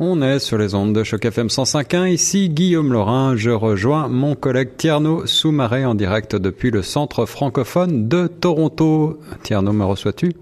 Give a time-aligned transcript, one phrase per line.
[0.00, 2.12] On est sur les ondes de Choc FM 105.1.
[2.12, 3.34] Ici Guillaume Laurin.
[3.34, 9.18] Je rejoins mon collègue Tierno Soumaré en direct depuis le centre francophone de Toronto.
[9.42, 10.34] Tierno, me reçois-tu?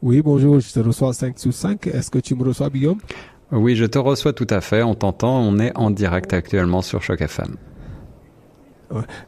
[0.00, 1.88] Oui, bonjour, je te reçois 5 sous 5.
[1.88, 2.98] Est-ce que tu me reçois, Guillaume?
[3.50, 4.84] Oui, je te reçois tout à fait.
[4.84, 5.40] On t'entend.
[5.40, 7.56] On est en direct actuellement sur Choc FM.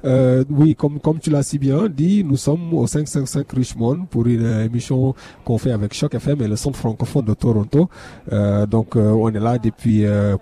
[0.04, 4.26] Euh, oui, comme, comme tu l'as si bien dit, nous sommes au 555 Richmond pour
[4.26, 5.14] une émission
[5.44, 7.88] qu'on fait avec Choc FM et le Centre francophone de Toronto.
[8.32, 10.36] Euh, donc, euh, on est là depuis euh,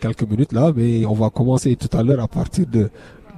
[0.00, 2.90] quelques minutes là, mais on va commencer tout à l'heure à partir de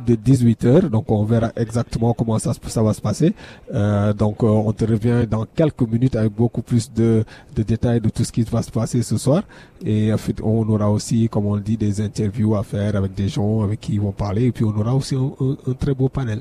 [0.07, 0.89] de 18h.
[0.89, 3.35] Donc on verra exactement comment ça, ça va se passer.
[3.73, 8.01] Euh, donc euh, on te revient dans quelques minutes avec beaucoup plus de, de détails
[8.01, 9.43] de tout ce qui va se passer ce soir.
[9.85, 10.11] Et
[10.43, 13.81] on aura aussi, comme on le dit, des interviews à faire avec des gens avec
[13.81, 14.47] qui ils vont parler.
[14.47, 16.41] Et puis on aura aussi un très beau panel.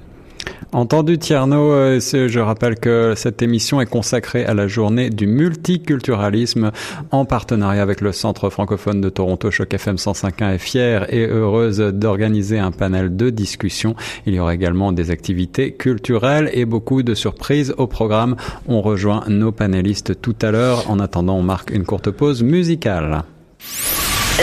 [0.73, 6.71] Entendu Tierno, euh, je rappelle que cette émission est consacrée à la journée du multiculturalisme
[7.11, 9.51] en partenariat avec le Centre francophone de Toronto.
[9.51, 13.95] Choc FM 105.1 est fière et heureuse d'organiser un panel de discussion.
[14.25, 18.35] Il y aura également des activités culturelles et beaucoup de surprises au programme.
[18.67, 20.89] On rejoint nos panélistes tout à l'heure.
[20.89, 23.23] En attendant, on marque une courte pause musicale.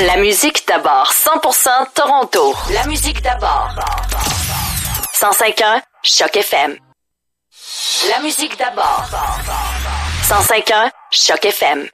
[0.06, 2.54] La musique d'abord, 100% Toronto.
[2.72, 3.74] La musique d'abord.
[5.20, 6.78] 105.1 Choc FM.
[8.08, 9.04] La musique d'abord.
[10.26, 11.86] 105.1 Choc FM.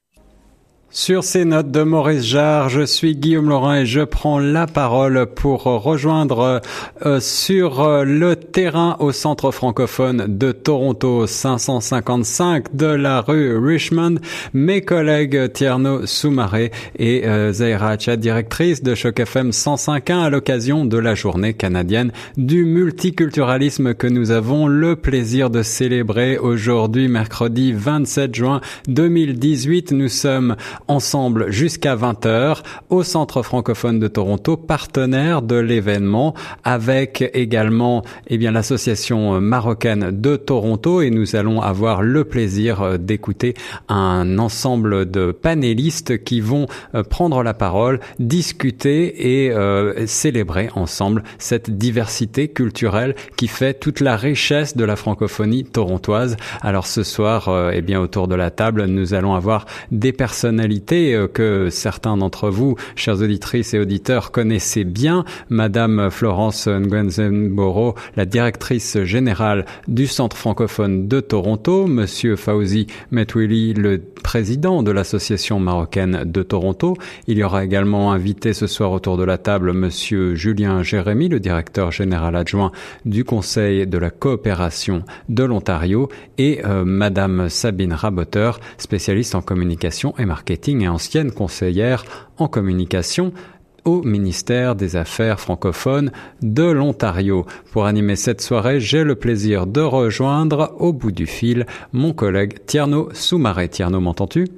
[0.98, 5.26] Sur ces notes de Maurice Jarre, je suis Guillaume Laurent et je prends la parole
[5.26, 6.62] pour rejoindre
[7.04, 14.14] euh, sur euh, le terrain au centre francophone de Toronto 555 de la rue Richmond
[14.54, 20.96] mes collègues Tierno Soumaré et euh, Zaira directrice de Choc FM 105.1 à l'occasion de
[20.96, 28.34] la journée canadienne du multiculturalisme que nous avons le plaisir de célébrer aujourd'hui mercredi 27
[28.34, 29.92] juin 2018.
[29.92, 30.56] Nous sommes
[30.88, 36.34] ensemble jusqu'à 20h au Centre francophone de Toronto, partenaire de l'événement,
[36.64, 43.54] avec également eh bien l'association marocaine de Toronto et nous allons avoir le plaisir d'écouter
[43.88, 51.22] un ensemble de panélistes qui vont euh, prendre la parole, discuter et euh, célébrer ensemble
[51.38, 56.36] cette diversité culturelle qui fait toute la richesse de la francophonie torontoise.
[56.62, 60.75] Alors ce soir, euh, eh bien autour de la table, nous allons avoir des personnalités
[60.92, 68.24] euh, que certains d'entre vous, chers auditrices et auditeurs, connaissez bien, Madame Florence Nguenzenboro, la
[68.24, 76.24] directrice générale du Centre francophone de Toronto, Monsieur Fauzi Metwili, le président de l'Association marocaine
[76.24, 76.96] de Toronto.
[77.26, 81.40] Il y aura également invité ce soir autour de la table Monsieur Julien Jérémy, le
[81.40, 82.72] directeur général adjoint
[83.04, 90.14] du Conseil de la coopération de l'Ontario, et euh, Madame Sabine Raboteur, spécialiste en communication
[90.18, 92.04] et marketing et ancienne conseillère
[92.38, 93.32] en communication
[93.84, 96.10] au ministère des Affaires francophones
[96.42, 97.46] de l'Ontario.
[97.70, 102.58] Pour animer cette soirée, j'ai le plaisir de rejoindre au bout du fil mon collègue
[102.66, 103.68] Tierno Soumaré.
[103.68, 104.48] Tierno, m'entends-tu?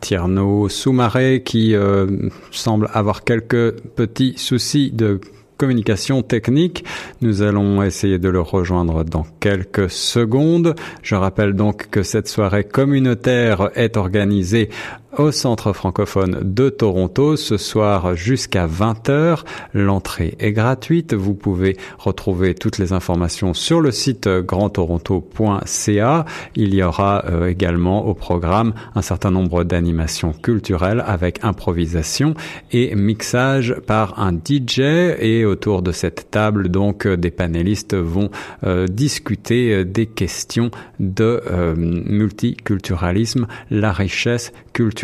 [0.00, 5.20] Tierno Soumaré qui euh, semble avoir quelques petits soucis de
[5.60, 6.86] communication technique.
[7.20, 10.74] Nous allons essayer de le rejoindre dans quelques secondes.
[11.02, 14.70] Je rappelle donc que cette soirée communautaire est organisée
[15.18, 19.40] au Centre francophone de Toronto ce soir jusqu'à 20h.
[19.74, 21.14] L'entrée est gratuite.
[21.14, 26.24] Vous pouvez retrouver toutes les informations sur le site grandtoronto.ca.
[26.54, 32.34] Il y aura euh, également au programme un certain nombre d'animations culturelles avec improvisation
[32.70, 34.80] et mixage par un DJ
[35.18, 38.30] et autour de cette table donc euh, des panélistes vont
[38.64, 41.42] euh, discuter des questions de
[41.76, 44.99] multiculturalisme, la richesse culturelle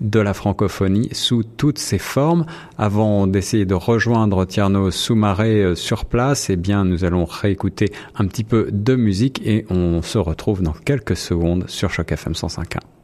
[0.00, 2.46] de la francophonie sous toutes ses formes.
[2.78, 8.26] Avant d'essayer de rejoindre Tierno Soumaré euh, sur place, eh bien, nous allons réécouter un
[8.26, 12.99] petit peu de musique et on se retrouve dans quelques secondes sur Choc FM 105.1.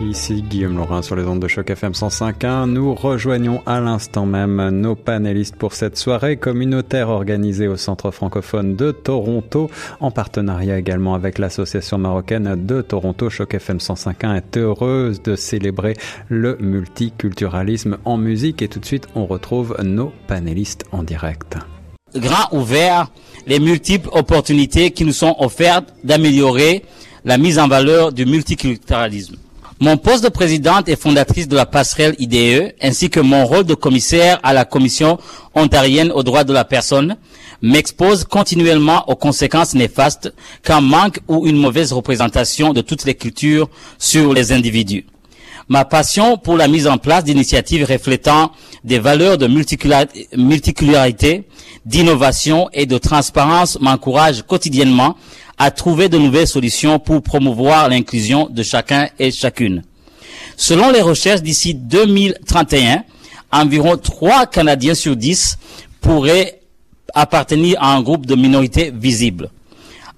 [0.00, 2.66] Ici Guillaume Laurin sur les ondes de choc FM 105.1.
[2.66, 8.74] Nous rejoignons à l'instant même nos panélistes pour cette soirée communautaire organisée au Centre francophone
[8.74, 9.70] de Toronto
[10.00, 13.30] en partenariat également avec l'association marocaine de Toronto.
[13.30, 15.94] Choc FM 105.1 est heureuse de célébrer
[16.28, 21.56] le multiculturalisme en musique et tout de suite on retrouve nos panélistes en direct.
[22.16, 23.12] Grand ouvert
[23.46, 26.84] les multiples opportunités qui nous sont offertes d'améliorer
[27.24, 29.36] la mise en valeur du multiculturalisme.
[29.80, 33.74] Mon poste de présidente et fondatrice de la passerelle IDE, ainsi que mon rôle de
[33.74, 35.18] commissaire à la Commission
[35.52, 37.16] ontarienne aux droits de la personne,
[37.60, 40.32] m'expose continuellement aux conséquences néfastes
[40.62, 43.68] qu'un manque ou une mauvaise représentation de toutes les cultures
[43.98, 45.06] sur les individus.
[45.68, 48.52] Ma passion pour la mise en place d'initiatives reflétant
[48.84, 49.48] des valeurs de
[50.36, 51.48] multicularité,
[51.84, 55.16] d'innovation et de transparence m'encourage quotidiennement
[55.58, 59.82] à trouver de nouvelles solutions pour promouvoir l'inclusion de chacun et chacune.
[60.56, 63.04] Selon les recherches d'ici 2031,
[63.52, 65.58] environ 3 Canadiens sur 10
[66.00, 66.60] pourraient
[67.14, 69.50] appartenir à un groupe de minorités visibles.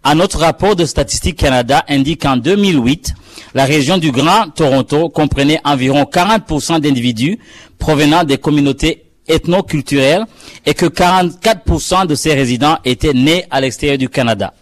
[0.05, 3.13] Un autre rapport de Statistique Canada indique qu'en 2008,
[3.55, 7.39] la région du Grand Toronto comprenait environ 40% d'individus
[7.79, 10.25] provenant des communautés ethno-culturelles
[10.65, 14.55] et que 44% de ces résidents étaient nés à l'extérieur du Canada.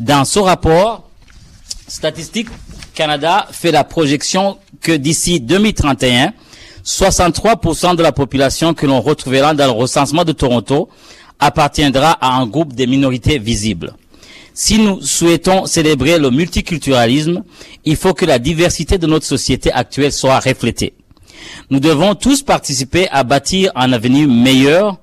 [0.00, 1.08] Dans ce rapport,
[1.86, 2.48] Statistique
[2.94, 6.32] Canada fait la projection que d'ici 2031,
[6.84, 10.88] 63% de la population que l'on retrouvera dans le recensement de Toronto
[11.38, 13.94] appartiendra à un groupe des minorités visibles.
[14.52, 17.42] Si nous souhaitons célébrer le multiculturalisme,
[17.84, 20.94] il faut que la diversité de notre société actuelle soit reflétée.
[21.70, 24.98] Nous devons tous participer à bâtir un avenir meilleur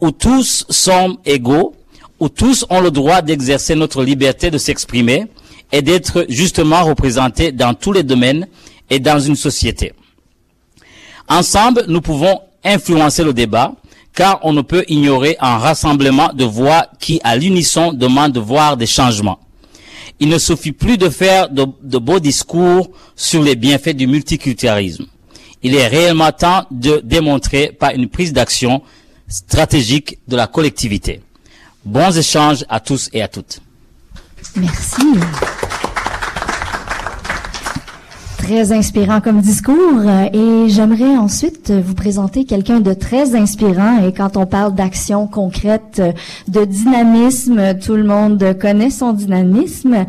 [0.00, 1.74] où tous sont égaux,
[2.20, 5.26] où tous ont le droit d'exercer notre liberté de s'exprimer
[5.72, 8.46] et d'être justement représentés dans tous les domaines
[8.90, 9.92] et dans une société.
[11.28, 13.74] Ensemble, nous pouvons influencer le débat,
[14.14, 18.76] car on ne peut ignorer un rassemblement de voix qui, à l'unisson, demande de voir
[18.76, 19.38] des changements.
[20.18, 25.06] Il ne suffit plus de faire de, beaux discours sur les bienfaits du multiculturalisme.
[25.62, 28.82] Il est réellement temps de démontrer par une prise d'action
[29.28, 31.20] stratégique de la collectivité.
[31.84, 33.60] Bons échanges à tous et à toutes.
[34.56, 35.02] Merci
[38.50, 44.12] très inspirant comme discours euh, et j'aimerais ensuite vous présenter quelqu'un de très inspirant et
[44.12, 46.10] quand on parle d'action concrète, euh,
[46.48, 49.94] de dynamisme, tout le monde connaît son dynamisme.
[49.94, 50.04] Euh,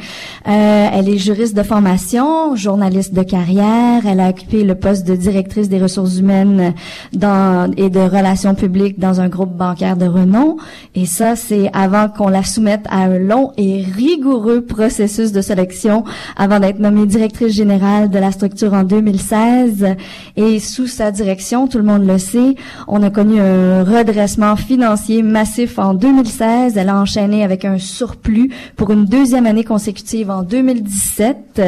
[0.91, 5.69] elle est juriste de formation, journaliste de carrière, elle a occupé le poste de directrice
[5.69, 6.73] des ressources humaines
[7.13, 10.57] dans, et de relations publiques dans un groupe bancaire de renom
[10.95, 16.05] et ça c'est avant qu'on la soumette à un long et rigoureux processus de sélection
[16.35, 19.95] avant d'être nommée directrice générale de la structure en 2016
[20.35, 22.55] et sous sa direction, tout le monde le sait,
[22.87, 26.77] on a connu un redressement financier massif en 2016.
[26.77, 31.61] Elle a enchaîné avec un surplus pour une deuxième année consécutive en 2017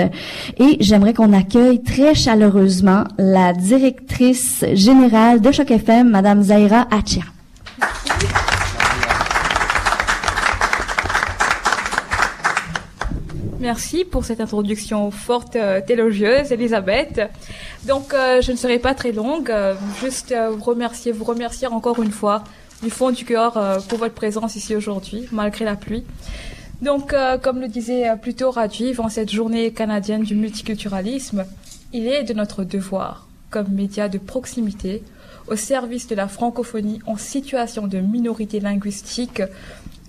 [0.60, 7.24] et j'aimerais qu'on accueille très chaleureusement la directrice générale de Choc FM, Madame Zaira Achia.
[13.64, 17.22] Merci pour cette introduction forte, euh, élogieuse, Elisabeth.
[17.86, 19.50] Donc, euh, je ne serai pas très longue.
[19.50, 22.44] Euh, juste vous remercier, vous remercier encore une fois
[22.82, 23.54] du fond du cœur
[23.88, 26.04] pour votre présence ici aujourd'hui, malgré la pluie.
[26.82, 31.46] Donc, comme le disait plutôt Rajiv, en cette journée canadienne du multiculturalisme,
[31.94, 35.02] il est de notre devoir, comme média de proximité,
[35.48, 39.42] au service de la francophonie en situation de minorité linguistique,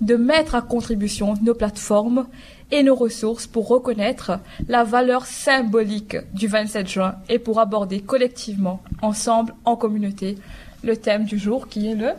[0.01, 2.25] de mettre à contribution nos plateformes
[2.71, 8.81] et nos ressources pour reconnaître la valeur symbolique du 27 juin et pour aborder collectivement,
[9.01, 10.37] ensemble, en communauté,
[10.83, 12.11] le thème du jour qui est le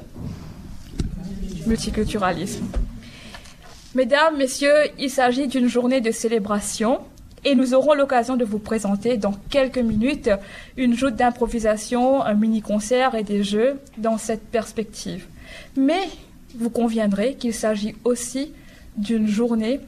[1.66, 2.64] multiculturalisme.
[3.94, 7.00] Mesdames, Messieurs, il s'agit d'une journée de célébration
[7.44, 10.30] et nous aurons l'occasion de vous présenter dans quelques minutes
[10.76, 15.26] une joute d'improvisation, un mini-concert et des jeux dans cette perspective.
[15.76, 16.08] Mais
[16.54, 18.52] vous conviendrez qu'il s'agit aussi
[18.96, 19.80] d'une journée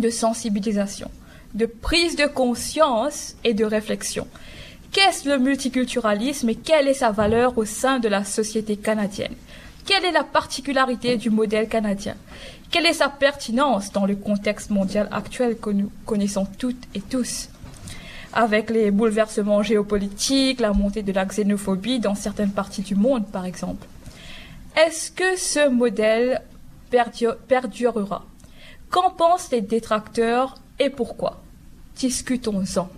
[0.00, 1.10] de sensibilisation,
[1.54, 4.26] de prise de conscience et de réflexion.
[4.92, 9.34] Qu'est-ce le multiculturalisme et quelle est sa valeur au sein de la société canadienne?
[9.84, 12.16] Quelle est la particularité du modèle canadien?
[12.70, 17.48] Quelle est sa pertinence dans le contexte mondial actuel que nous connaissons toutes et tous?
[18.32, 23.44] Avec les bouleversements géopolitiques, la montée de la xénophobie dans certaines parties du monde, par
[23.44, 23.86] exemple.
[24.76, 26.42] Est-ce que ce modèle
[26.90, 28.24] perdurera?
[28.90, 31.42] Qu'en pensent les détracteurs et pourquoi?
[31.96, 32.88] Discutons-en.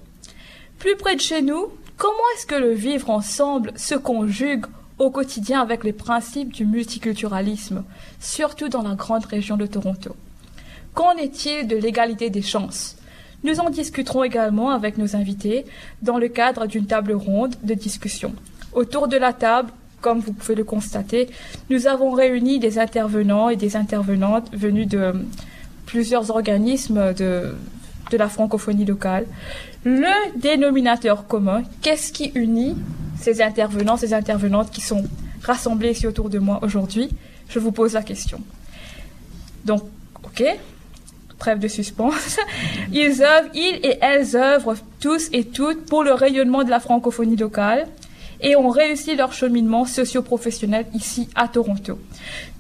[0.78, 4.66] Plus près de chez nous, comment est-ce que le vivre ensemble se conjugue
[4.99, 7.85] au quotidien avec les principes du multiculturalisme,
[8.21, 10.14] surtout dans la grande région de Toronto?
[10.95, 12.97] Qu'en est-il de l'égalité des chances?
[13.45, 15.64] Nous en discuterons également avec nos invités
[16.02, 18.35] dans le cadre d'une table ronde de discussion.
[18.73, 21.28] Autour de la table, comme vous pouvez le constater,
[21.71, 25.14] nous avons réuni des intervenants et des intervenantes venus de
[25.88, 27.54] plusieurs organismes de,
[28.12, 29.26] la francophonie locale.
[29.85, 32.76] Le dénominateur commun, qu'est-ce qui unit
[33.18, 35.04] ces intervenants, ces intervenantes qui sont
[35.42, 37.09] rassemblés ici autour de moi aujourd'hui?
[37.49, 38.40] Je vous pose la question.
[39.64, 39.83] Donc,
[40.25, 40.45] ok,
[41.38, 42.38] trêve de suspense.
[42.92, 47.37] Ils œuvrent, ils et elles œuvrent tous et toutes pour le rayonnement de la francophonie
[47.37, 47.87] locale
[48.40, 51.99] et ont réussi leur cheminement socio-professionnel ici à Toronto.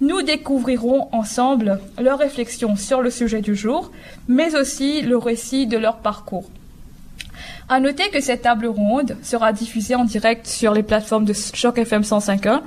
[0.00, 3.90] Nous découvrirons ensemble leurs réflexions sur le sujet du jour,
[4.26, 6.48] mais aussi le récit de leur parcours.
[7.70, 11.76] À noter que cette table ronde sera diffusée en direct sur les plateformes de Choc
[11.76, 12.60] FM 105.1.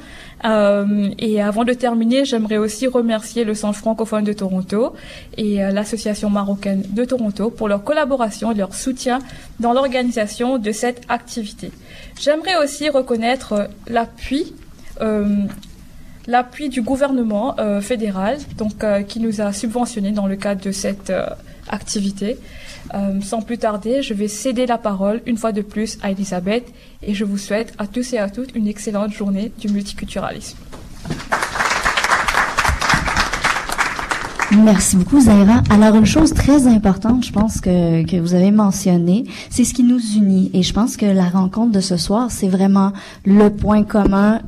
[0.43, 4.93] Euh, et avant de terminer, j'aimerais aussi remercier le Centre francophone de Toronto
[5.37, 9.19] et euh, l'Association marocaine de Toronto pour leur collaboration et leur soutien
[9.59, 11.71] dans l'organisation de cette activité.
[12.21, 14.53] J'aimerais aussi reconnaître euh, l'appui
[15.01, 15.37] euh,
[16.27, 21.11] l'appui du gouvernement euh, fédéral donc qui nous a subventionnés dans le cadre de cette
[21.67, 22.37] activité.
[23.23, 26.65] Sans plus tarder, je vais céder la parole une fois de plus à Elisabeth
[27.01, 30.57] et je vous souhaite à tous et à toutes une excellente journée du multiculturalisme.
[34.57, 35.61] Merci beaucoup, Zaira.
[35.69, 39.83] Alors, une chose très importante, je pense que, que vous avez mentionné, c'est ce qui
[39.83, 40.51] nous unit.
[40.53, 42.91] Et je pense que la rencontre de ce soir, c'est vraiment
[43.23, 44.41] le point commun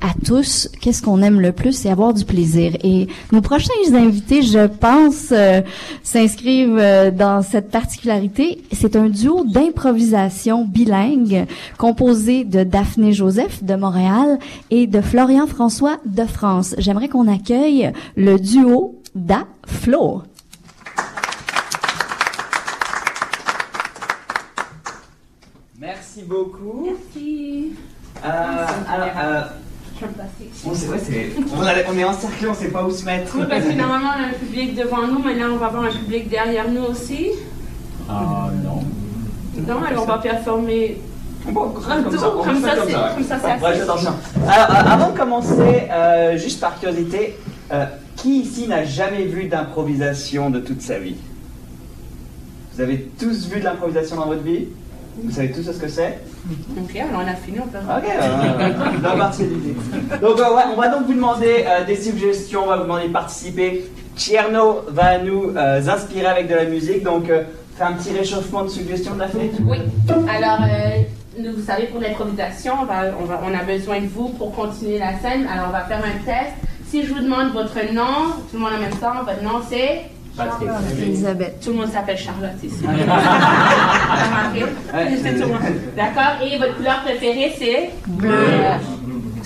[0.00, 0.70] à tous.
[0.80, 2.72] Qu'est-ce qu'on aime le plus, c'est avoir du plaisir.
[2.82, 5.60] Et nos prochains invités, je pense, euh,
[6.02, 8.62] s'inscrivent euh, dans cette particularité.
[8.72, 14.38] C'est un duo d'improvisation bilingue composé de Daphné Joseph de Montréal
[14.70, 16.74] et de Florian François de France.
[16.78, 20.22] J'aimerais qu'on accueille le duo Da Flo.
[25.78, 26.84] Merci beaucoup.
[26.90, 27.72] Merci.
[28.24, 29.42] Euh, alors, euh,
[30.66, 33.32] on, sait- ouais, c'est- on, a- on est encerclé, on sait pas où se mettre.
[33.38, 35.84] Oui, parce que normalement, on a un public devant nous, mais là, on va avoir
[35.84, 37.30] un public derrière nous aussi.
[38.08, 38.80] Ah non.
[39.66, 41.00] Non, alors on va performer.
[41.50, 43.86] Bon, Un tour, comme ça, c'est- comme ça, Ouais, assez.
[44.46, 47.38] Alors, euh, avant de commencer, euh, juste par curiosité,
[47.72, 47.86] euh,
[48.20, 51.16] qui ici n'a jamais vu d'improvisation de toute sa vie?
[52.74, 54.66] Vous avez tous vu de l'improvisation dans votre vie?
[55.22, 56.18] Vous savez tous ce que c'est?
[56.78, 57.78] Ok, alors on a fini, on peut.
[57.78, 59.74] Ok, dans partie l'idée.
[60.20, 63.12] Donc euh, on va donc vous demander euh, des suggestions, on va vous demander de
[63.12, 63.90] participer.
[64.16, 67.44] Tierno va nous euh, inspirer avec de la musique, donc euh,
[67.76, 69.52] fais un petit réchauffement de suggestions de la fête.
[69.64, 69.78] Oui.
[70.08, 70.58] Alors,
[71.38, 74.98] vous savez, pour l'improvisation, on, va, on, va, on a besoin de vous pour continuer
[74.98, 75.46] la scène.
[75.46, 76.52] Alors, on va faire un test.
[76.90, 80.06] Si je vous demande votre nom, tout le monde en même temps, votre nom c'est
[81.00, 81.60] Elisabeth.
[81.62, 82.82] Tout le monde s'appelle Charlotte ici.
[85.96, 86.44] D'accord?
[86.44, 87.90] Et votre couleur préférée c'est?
[88.08, 88.34] Bleu.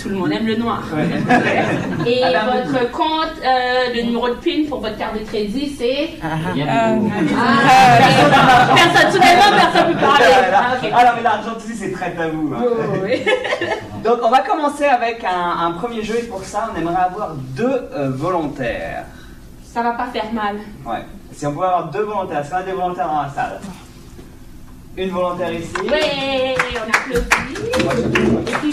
[0.04, 0.82] Tout le monde aime le noir.
[2.06, 6.10] Et votre compte, euh, le numéro de PIN pour votre carte de crédit, c'est.
[6.22, 6.36] Ah,
[8.74, 10.24] personne, tout le monde, personne ne peut parler.
[10.52, 10.92] Ah, ok.
[10.92, 12.52] Alors mais l'argent ici c'est très à vous.
[12.54, 12.64] hein.
[13.02, 13.24] Oui.
[14.04, 17.30] Donc on va commencer avec un, un premier jeu et pour ça on aimerait avoir
[17.56, 19.04] deux euh, volontaires.
[19.64, 20.56] Ça va pas faire mal.
[20.84, 21.02] Ouais.
[21.32, 23.58] Si on pouvait avoir deux volontaires, est-ce qu'on a des volontaires dans la salle
[24.98, 25.72] Une volontaire ici.
[25.82, 25.88] Oui,
[26.76, 27.54] on applaudit.
[28.46, 28.70] Et puis,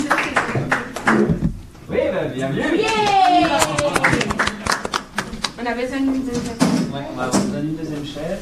[1.92, 2.78] Oui, bah, bienvenue.
[2.78, 3.60] Yeah!
[5.62, 6.58] On a besoin d'une deuxième.
[6.94, 8.40] Ouais, on va vous donner une deuxième chaise.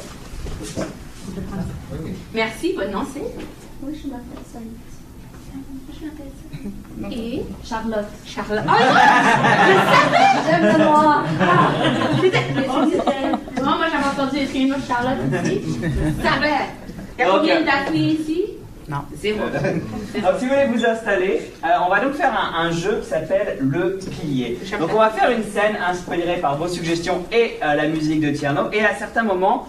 [2.33, 3.21] Merci, nom c'est
[3.83, 4.59] Oui, je m'appelle ça.
[5.99, 7.15] Je m'appelle ça.
[7.15, 8.07] Et Charlotte.
[8.25, 8.63] Charlotte.
[8.67, 8.77] Ah,
[10.49, 11.23] J'aime le noir.
[13.57, 15.79] non, moi j'avais entendu écrire une autre Charlotte ici.
[16.23, 16.47] Ça va.
[17.17, 17.39] Il y a Ok.
[17.39, 18.41] combien d'athlètes ici?
[18.89, 19.39] Non, zéro.
[20.17, 23.07] Alors, si vous voulez vous installer, euh, on va donc faire un, un jeu qui
[23.09, 24.57] s'appelle le pilier.
[24.79, 28.31] Donc, on va faire une scène inspirée par vos suggestions et euh, la musique de
[28.31, 28.71] Tierno.
[28.73, 29.67] Et à certains moments,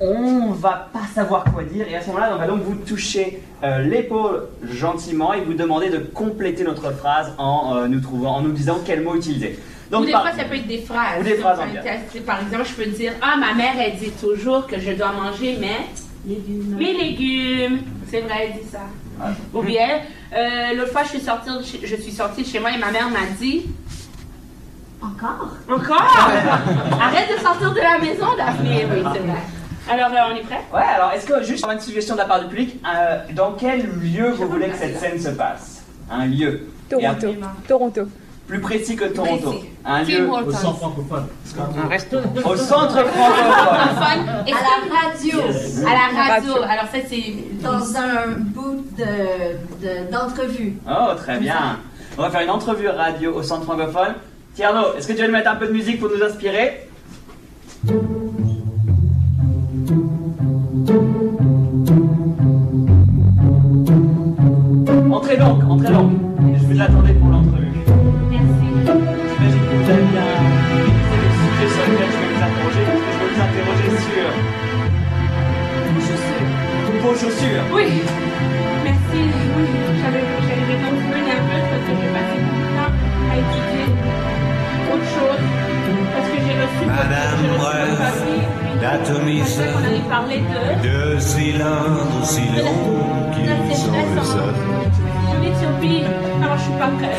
[0.00, 1.86] on va pas savoir quoi dire.
[1.90, 5.90] Et à ce moment-là, on va donc vous toucher euh, l'épaule gentiment et vous demander
[5.90, 9.58] de compléter notre phrase en euh, nous trouvant, en nous disant quel mot utiliser.
[9.92, 11.20] Ou des par- fois, ça peut être des phrases.
[11.20, 14.66] Ou des phrases en Par exemple, je peux dire Ah, ma mère, elle dit toujours
[14.66, 15.76] que je dois manger mes
[16.26, 16.76] légumes.
[16.76, 17.78] Mes légumes.
[18.08, 18.80] C'est vrai, elle dit ça.
[19.54, 20.00] Ou bien,
[20.34, 22.78] euh, l'autre fois, je suis, sortie de chez, je suis sortie de chez moi et
[22.78, 23.66] ma mère m'a dit
[25.00, 25.56] Encore?
[25.68, 26.30] Encore?
[27.00, 28.86] Arrête de sortir de la maison, Daphné.
[28.90, 29.38] Oui, c'est vrai.
[29.88, 32.40] Alors, euh, on est prêt Ouais, alors est-ce que juste une suggestion de la part
[32.40, 35.84] du public, euh, dans quel lieu vous voulez que cette scène se passe?
[36.10, 36.68] Un lieu.
[36.88, 37.34] Toronto.
[37.66, 38.02] Toronto.
[38.46, 39.50] Plus précis que Toronto.
[39.50, 39.66] Précis.
[39.84, 40.76] Un lieu Hortons.
[41.84, 42.16] Un resto.
[42.44, 44.28] au centre francophone.
[44.28, 45.40] À la radio.
[45.86, 46.52] à la radio.
[46.62, 47.34] Alors, ça, c'est.
[47.62, 49.04] Dans un bout de,
[49.84, 50.74] de- d'entrevue.
[50.88, 51.78] Oh, très bien.
[52.18, 54.14] On va faire une entrevue radio au centre francophone.
[54.54, 56.88] Tierno, est-ce que tu vas nous mettre un peu de musique pour nous inspirer?
[65.12, 66.12] Entrez donc, entrez donc.
[66.58, 67.25] Je vous attendais pour
[72.76, 74.28] interroger, je vais vous interroger sur
[77.02, 77.64] vos chaussures.
[77.72, 77.88] Oui,
[78.84, 79.20] merci.
[79.56, 79.66] Oui,
[80.02, 80.24] j'avais
[81.12, 82.94] peu nerveuse parce que j'ai passé beaucoup de temps
[83.30, 83.86] à étudier
[84.92, 85.42] autre chose.
[86.14, 88.42] Parce que j'ai reçu votre Madame j'ai reçu votre Bref, papier.
[88.60, 91.14] puis l'atomisme je pensais qu'on allait parler de...
[91.14, 94.54] de cylindres aussi longs qu'ils sont le sol.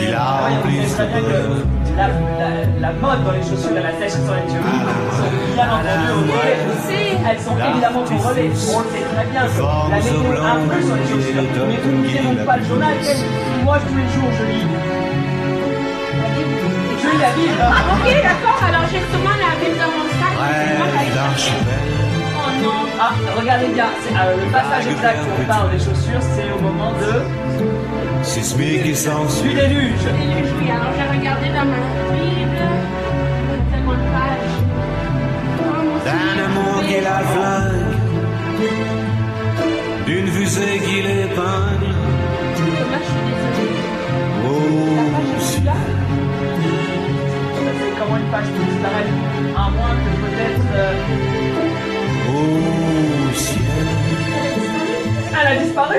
[0.02, 2.50] Il a oui, on la, la,
[2.80, 4.78] la mode dans les chaussures et la sèche sur les cheveux
[5.18, 6.58] sont bien entendu au relais.
[7.30, 8.50] Elles sont évidemment au relais.
[8.54, 11.46] On le sait très bien que la météo influe sur les chaussures.
[11.68, 12.94] Mais vous ne lisez donc pas le journal.
[13.64, 14.68] Moi, tous les jours, je lis.
[17.02, 17.60] Je lis la Bible.
[17.62, 18.60] Ah, ok, d'accord.
[18.68, 20.34] Alors, j'ai sûrement la Bible dans mon sac.
[20.38, 20.88] C'est moi
[22.66, 22.70] Oh.
[23.00, 23.86] Ah, regardez bien.
[24.02, 27.22] c'est, euh, le passage exact où on parle des chaussures, c'est au moment de,
[28.24, 29.54] Sismique qui du s'ensuit.
[29.54, 30.04] déluge.
[30.04, 30.70] Déluge, oui.
[30.72, 31.80] Alors, j'ai regardé dans ma
[32.14, 32.58] Bible.
[33.72, 34.56] Tellement de pages.
[35.60, 36.44] Oh, mon D'un Dieu.
[36.46, 37.86] amour qui la flingue.
[40.08, 41.02] D'une fusée qui
[43.06, 43.76] suis désolée.
[44.42, 44.52] La Oh,
[45.14, 45.64] page est ciel.
[45.66, 45.74] là.
[47.80, 49.16] C'est comment une page peut disparaître
[49.56, 50.68] À moins que peut-être.
[50.76, 50.94] euh,
[52.38, 53.62] Oh, ciel.
[55.40, 55.98] Elle a disparu?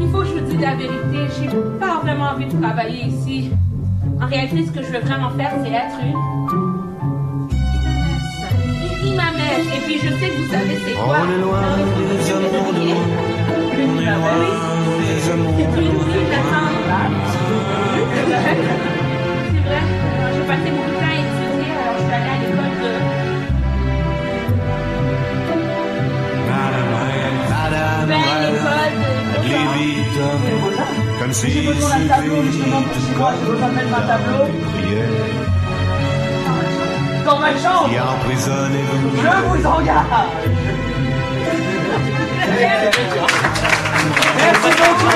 [0.00, 1.18] Il faut que je vous dise la vérité.
[1.38, 1.48] J'ai
[1.78, 3.50] pas vraiment envie de travailler ici.
[4.20, 6.18] En réalité, ce que je veux vraiment faire, c'est être une
[9.06, 9.66] imamesse.
[9.74, 11.18] Et puis, je sais que vous savez c'est quoi?
[11.20, 12.78] On est loin des amours de.
[13.70, 14.36] On est loin
[15.00, 15.68] des amours C'est de.
[19.50, 19.84] C'est vrai.
[20.34, 21.70] J'ai passé beaucoup de temps à étudier.
[21.74, 22.92] Alors, je suis allée à l'école de...
[29.42, 30.38] Léviton,
[31.20, 31.68] comme si
[32.08, 34.44] tableau justement pour j'ai besoin de mettre un tableau
[37.24, 37.88] dans ma chambre.
[39.16, 39.96] Je vous engage
[44.36, 45.10] Merci beaucoup,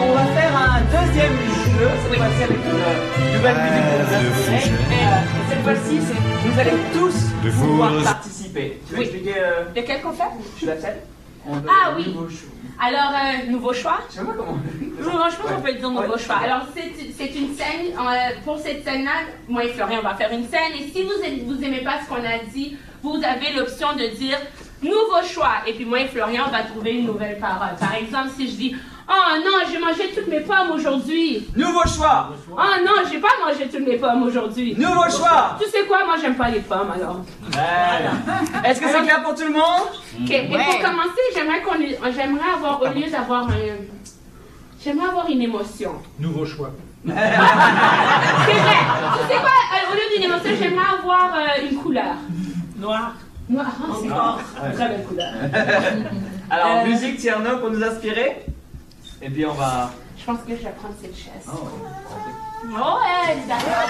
[0.00, 4.74] On va faire un deuxième jeu, cette fois-ci avec une nouvelle musique nous de.
[4.94, 8.80] Euh, Cette fois-ci, c'est- vous allez tous De pouvoir participer.
[8.86, 9.04] Tu veux Oui.
[9.06, 10.24] expliquer euh, De quel qu'on fait
[10.60, 11.00] Je l'appelle
[11.46, 12.08] On donne Ah oui.
[12.08, 12.48] nouveau choix.
[12.80, 14.52] Alors, euh, nouveau choix Je sais pas comment.
[14.56, 16.18] Non, je pense qu'on peut le dire nouveau Ouais.
[16.18, 16.36] choix.
[16.44, 19.10] Alors, c'est une scène, euh, pour cette scène-là,
[19.48, 20.72] moi et Florian, on va faire une scène.
[20.78, 24.16] Et si vous aimez, vous aimez pas ce qu'on a dit, vous avez l'option de
[24.16, 24.38] dire
[24.82, 25.56] nouveau choix.
[25.66, 27.76] Et puis moi et Florian, on va trouver une nouvelle parole.
[27.78, 31.46] Par exemple, si je dis Oh non, j'ai mangé toutes mes pommes aujourd'hui.
[31.56, 34.74] Nouveau choix Oh non, j'ai pas mangé toutes mes pommes aujourd'hui.
[34.78, 37.20] Nouveau choix Tu sais quoi, moi j'aime pas les pommes alors.
[37.50, 38.12] Voilà.
[38.68, 39.88] Est-ce que c'est clair pour tout le monde?
[40.22, 41.74] Ok, Et pour commencer, j'aimerais qu'on,
[42.12, 43.54] j'aimerais avoir au lieu d'avoir un,
[44.82, 45.92] j'aimerais avoir une émotion.
[46.18, 46.70] Nouveau choix.
[47.06, 47.20] C'est vrai.
[48.46, 52.14] Tu sais quoi, euh, au lieu d'une émotion, j'aimerais avoir euh, une couleur.
[52.78, 53.12] Noir.
[53.50, 53.66] Noir.
[54.02, 54.40] C'est fort.
[54.74, 55.32] Très belle couleur.
[56.50, 56.86] Alors, Euh.
[56.86, 58.46] musique Tierno pour nous inspirer.
[59.26, 59.90] Et puis on va.
[60.18, 61.48] Je pense que je vais prendre cette chaise.
[61.48, 61.52] Oh.
[62.66, 63.88] Oh, ouais, d'accord.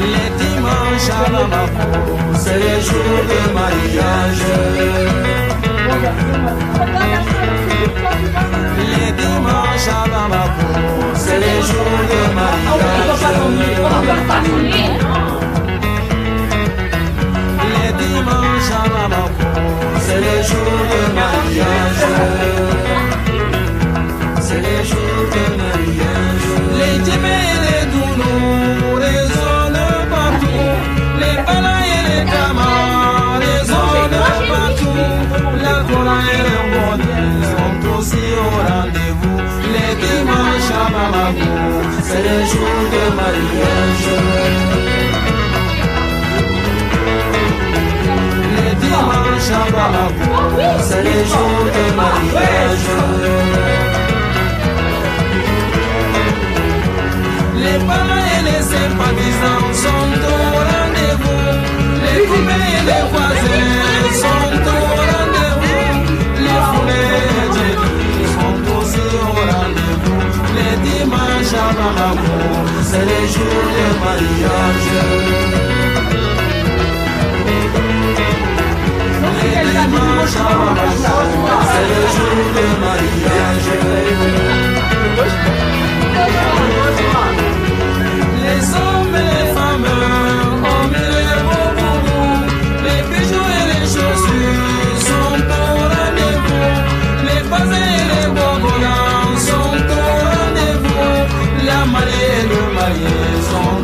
[0.00, 1.92] Les dimanches à Bamako,
[2.38, 4.40] c'est les jours de mariage.
[9.80, 12.00] Les dimanches à Bamako, c'est les jours
[42.02, 44.06] c'est les jours de mariage.
[48.56, 50.34] Les dimanches à Bamako,
[50.82, 52.88] c'est les jours de mariage.
[57.62, 61.44] Les parents et les sympathisants sont au rendez-vous.
[62.04, 65.09] Les copains et les voisins sont au rendez-vous.
[71.00, 74.88] dimanche à Manamou, c'est les jours de mariage.
[79.42, 83.68] Les dimanches à Manamou, c'est les jours de mariage.
[88.44, 90.19] Les hommes et les femmes.
[102.90, 103.80] foyers sont.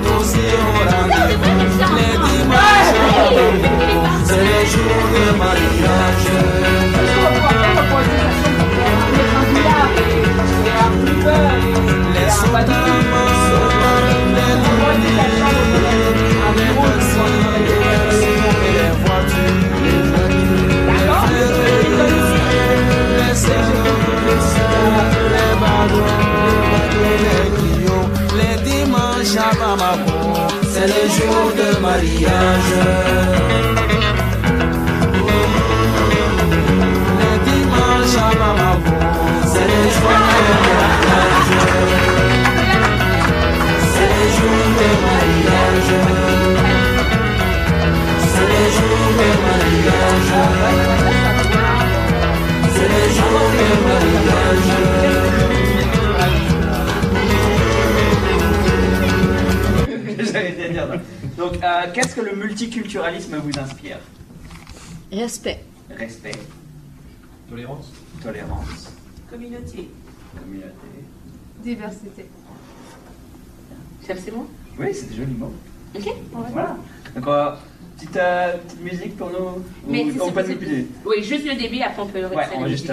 [1.97, 2.97] Les dimanches
[4.29, 4.67] les
[5.13, 6.27] de mariage.
[12.15, 13.06] Les
[31.09, 32.73] jour de mariage.
[37.21, 38.93] Les dimanches à Mamabou,
[39.53, 41.51] c'est les jours de mariage.
[43.93, 46.16] C'est les jours de mariage.
[62.17, 63.99] que le multiculturalisme vous inspire
[65.13, 65.61] Respect.
[65.91, 66.39] Respect.
[67.49, 67.93] Tolérance.
[68.23, 68.93] Tolérance.
[69.31, 69.91] Communauté.
[70.35, 70.73] Communauté.
[71.63, 72.27] Diversité.
[74.03, 74.47] C'est bon
[74.79, 75.53] Oui, c'est des jolis mots.
[75.95, 76.77] Ok, Voilà.
[77.15, 77.25] Donc,
[77.97, 79.63] petite, euh, petite, musique pour nous.
[79.87, 80.51] Mais ou, on peut pas
[81.05, 82.93] Oui, juste le début, après on peut le Ouais, on va juste.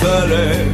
[0.00, 0.69] fallait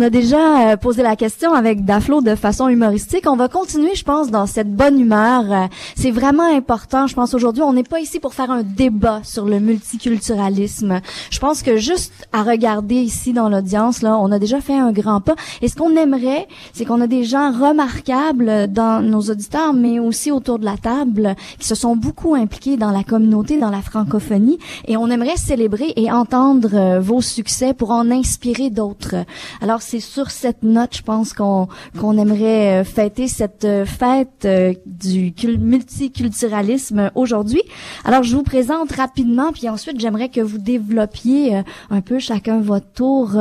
[0.00, 3.24] on a déjà euh, posé la question avec Daflo de façon humoristique.
[3.26, 5.44] On va continuer, je pense, dans cette bonne humeur.
[5.52, 7.62] Euh, C'est vraiment important, je pense, aujourd'hui.
[7.62, 11.02] On n'est pas ici pour faire un débat sur le multiculturalisme.
[11.30, 14.90] Je pense que juste à regarder ici dans l'audience, là, on a déjà fait un
[14.90, 15.34] grand pas.
[15.60, 20.32] Et ce qu'on aimerait, c'est qu'on a des gens remarquables dans nos auditeurs, mais aussi
[20.32, 24.58] autour de la table, qui se sont beaucoup impliqués dans la communauté, dans la francophonie.
[24.88, 29.26] Et on aimerait célébrer et entendre euh, vos succès pour en inspirer d'autres.
[29.60, 31.66] Alors c'est sur cette note, je pense qu'on
[31.98, 37.62] qu'on aimerait euh, fêter cette euh, fête euh, du cul- multiculturalisme aujourd'hui.
[38.04, 42.86] Alors je vous présente rapidement, puis ensuite j'aimerais que vous développiez un peu chacun votre
[42.92, 43.32] tour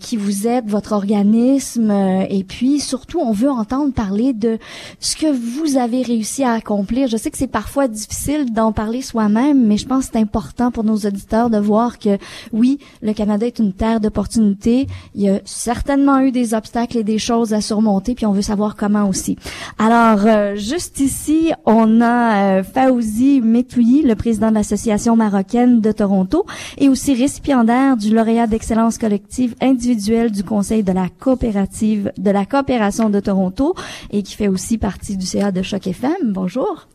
[0.00, 4.58] qui vous êtes, votre organisme, et puis surtout on veut entendre parler de
[5.00, 7.08] ce que vous avez réussi à accomplir.
[7.08, 10.70] Je sais que c'est parfois difficile d'en parler soi-même, mais je pense que c'est important
[10.70, 12.18] pour nos auditeurs de voir que
[12.52, 14.86] oui, le Canada est une terre d'opportunités.
[15.14, 18.42] Il y a certainement eu des obstacles et des choses à surmonter, puis on veut
[18.42, 19.36] savoir comment aussi.
[19.78, 25.92] Alors, euh, juste ici, on a euh, Faouzi Metouyi, le président de l'Association marocaine de
[25.92, 26.46] Toronto,
[26.78, 32.44] et aussi récipiendaire du lauréat d'excellence collective individuelle du Conseil de la coopérative de la
[32.44, 33.74] coopération de Toronto,
[34.10, 36.32] et qui fait aussi partie du CA de Choc FM.
[36.32, 36.88] Bonjour.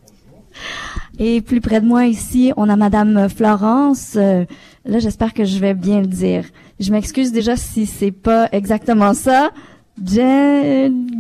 [1.20, 4.14] Et plus près de moi ici, on a Madame Florence.
[4.16, 4.46] euh,
[4.86, 6.46] là, j'espère que je vais bien le dire.
[6.80, 9.52] Je m'excuse déjà si c'est pas exactement ça.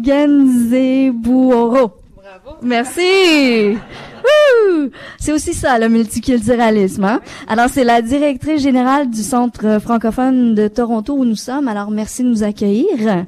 [0.06, 0.41] Genzebouoro.
[2.15, 2.58] Bravo.
[2.62, 3.78] Merci.
[5.17, 7.04] C'est aussi ça, le multiculturalisme.
[7.04, 7.22] Hein?
[7.48, 11.67] Alors, c'est la directrice générale du Centre francophone de Toronto où nous sommes.
[11.67, 13.26] Alors, merci de nous accueillir.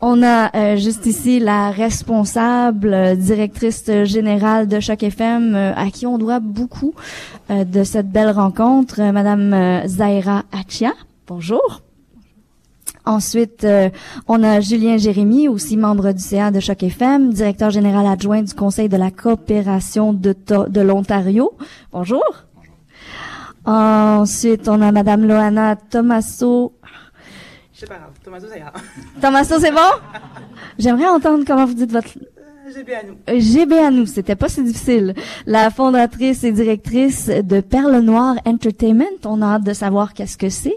[0.00, 5.90] On a euh, juste ici la responsable euh, directrice générale de Choc FM euh, à
[5.90, 6.94] qui on doit beaucoup
[7.50, 10.92] euh, de cette belle rencontre, Madame Zaira Achia.
[11.28, 11.82] Bonjour.
[13.04, 13.90] Ensuite, euh,
[14.28, 18.54] on a Julien Jérémy, aussi membre du CA de Choc FM, directeur général adjoint du
[18.54, 21.52] Conseil de la coopération de, l'Ontario.
[21.92, 22.24] Bonjour.
[23.66, 26.72] Ensuite, on a Madame Loana Tomasso.
[27.74, 28.72] C'est pas grave, Thomas ça ira.
[29.20, 29.90] Tomasso, c'est bon?
[30.78, 32.08] J'aimerais entendre comment vous dites votre...
[33.28, 35.14] GB à nous, c'était pas si difficile.
[35.46, 40.50] La fondatrice et directrice de Perle Noire Entertainment, on a hâte de savoir qu'est-ce que
[40.50, 40.76] c'est.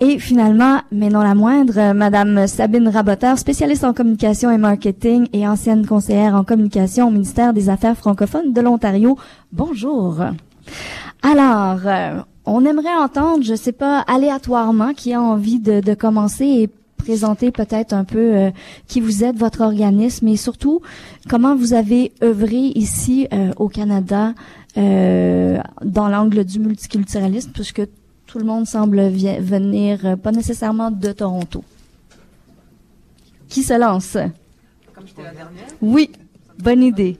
[0.00, 5.46] Et finalement, mais non la moindre, Madame Sabine Raboteur, spécialiste en communication et marketing et
[5.46, 9.16] ancienne conseillère en communication au ministère des Affaires francophones de l'Ontario.
[9.52, 10.16] Bonjour.
[11.22, 16.44] Alors, euh, on aimerait entendre, je sais pas, aléatoirement, qui a envie de, de commencer
[16.44, 16.70] et
[17.10, 18.50] présenter peut-être un peu euh,
[18.86, 20.80] qui vous êtes, votre organisme, et surtout
[21.28, 24.32] comment vous avez œuvré ici euh, au Canada
[24.76, 27.82] euh, dans l'angle du multiculturalisme, puisque
[28.26, 31.64] tout le monde semble venir pas nécessairement de Toronto.
[33.48, 34.16] Qui se lance?
[34.94, 35.66] Comme j'étais la dernière.
[35.82, 36.12] Oui,
[36.60, 37.18] bonne idée.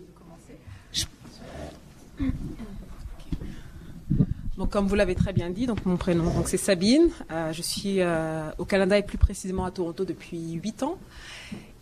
[4.60, 7.08] Donc, comme vous l'avez très bien dit, donc mon prénom, donc c'est Sabine.
[7.32, 10.98] Euh, je suis euh, au Canada et plus précisément à Toronto depuis 8 ans.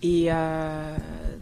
[0.01, 0.97] Et euh,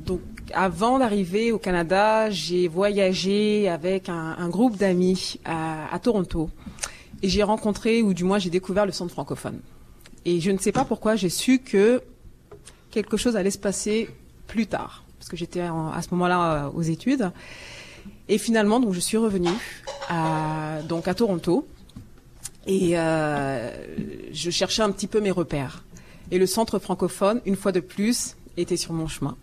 [0.07, 0.23] donc,
[0.55, 6.49] avant d'arriver au Canada, j'ai voyagé avec un, groupe d'amis à, à Toronto.
[7.23, 9.61] Et j'ai rencontré, ou du moins j'ai découvert le centre francophone.
[10.25, 12.01] Et je ne sais pas pourquoi, j'ai su que
[12.91, 14.09] quelque chose allait se passer
[14.47, 15.05] plus tard.
[15.19, 17.31] Parce que j'étais à ce moment-là aux études.
[18.29, 19.49] Et finalement, donc, je suis revenue
[20.09, 21.67] à, donc à Toronto
[22.67, 23.71] et euh,
[24.33, 25.85] je cherchais un petit peu mes repères.
[26.31, 29.37] Et le centre francophone, une fois de plus, était sur mon chemin.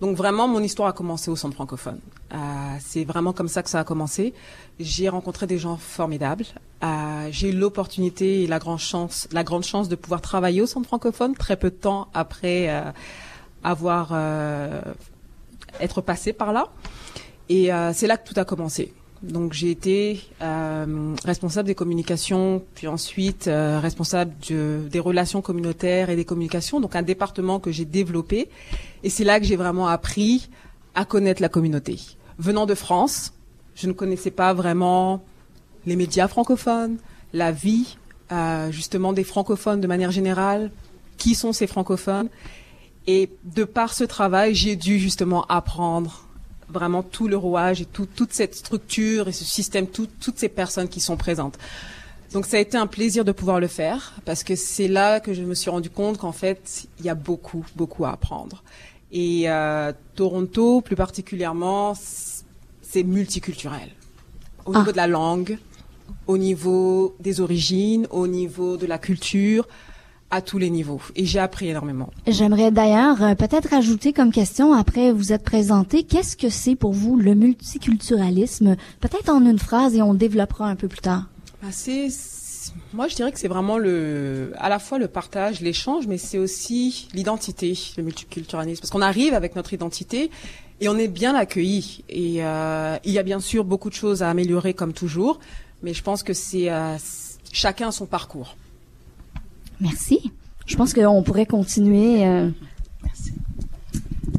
[0.00, 1.98] Donc vraiment, mon histoire a commencé au centre francophone.
[2.32, 2.36] Euh,
[2.80, 4.32] c'est vraiment comme ça que ça a commencé.
[4.78, 6.44] J'ai rencontré des gens formidables.
[6.82, 10.66] Euh, j'ai eu l'opportunité et la grande chance, la grande chance de pouvoir travailler au
[10.66, 12.90] centre francophone très peu de temps après euh,
[13.62, 14.80] avoir euh,
[15.80, 16.68] être passé par là.
[17.50, 18.94] Et euh, c'est là que tout a commencé.
[19.22, 26.08] Donc j'ai été euh, responsable des communications, puis ensuite euh, responsable de- des relations communautaires
[26.08, 28.48] et des communications, donc un département que j'ai développé.
[29.02, 30.48] Et c'est là que j'ai vraiment appris
[30.94, 31.98] à connaître la communauté.
[32.38, 33.34] Venant de France,
[33.74, 35.22] je ne connaissais pas vraiment
[35.84, 36.96] les médias francophones,
[37.32, 37.96] la vie
[38.70, 40.70] justement des francophones de manière générale,
[41.16, 42.28] qui sont ces francophones?
[43.08, 46.24] Et de par ce travail, j'ai dû justement apprendre
[46.72, 50.48] vraiment tout le rouage et tout- toute cette structure et ce système, tout- toutes ces
[50.48, 51.58] personnes qui sont présentes.
[52.32, 55.34] Donc ça a été un plaisir de pouvoir le faire parce que c'est là que
[55.34, 58.62] je me suis rendu compte qu'en fait il y a beaucoup beaucoup à apprendre.
[59.10, 61.94] Et euh, Toronto plus particulièrement
[62.82, 63.88] c'est multiculturel
[64.64, 65.58] au niveau de la langue,
[66.28, 69.66] au niveau des origines, au niveau de la culture,
[70.30, 71.00] à tous les niveaux.
[71.16, 72.10] Et j'ai appris énormément.
[72.26, 76.92] J'aimerais d'ailleurs euh, peut-être ajouter comme question, après vous êtes présenté, qu'est-ce que c'est pour
[76.92, 78.76] vous le multiculturalisme?
[79.00, 81.24] Peut-être en une phrase et on développera un peu plus tard.
[81.62, 82.08] Bah, c'est,
[82.92, 86.38] moi, je dirais que c'est vraiment le, à la fois le partage, l'échange, mais c'est
[86.38, 90.30] aussi l'identité, le multiculturalisme, parce qu'on arrive avec notre identité
[90.80, 92.04] et on est bien accueilli.
[92.08, 95.40] Et euh, il y a bien sûr beaucoup de choses à améliorer comme toujours,
[95.82, 96.96] mais je pense que c'est euh,
[97.52, 98.56] chacun son parcours.
[99.80, 100.32] Merci.
[100.66, 102.26] Je pense qu'on pourrait continuer.
[102.26, 102.50] euh,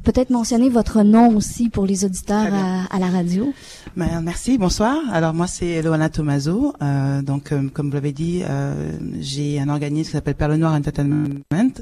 [0.03, 3.53] Peut-être mentionner votre nom aussi pour les auditeurs à, à la radio.
[3.95, 4.97] Ben, merci, bonsoir.
[5.11, 6.73] Alors moi c'est Loana Tomaso.
[6.81, 10.73] Euh, donc euh, comme vous l'avez dit, euh, j'ai un organisme qui s'appelle Perle Noire
[10.73, 11.27] Entertainment.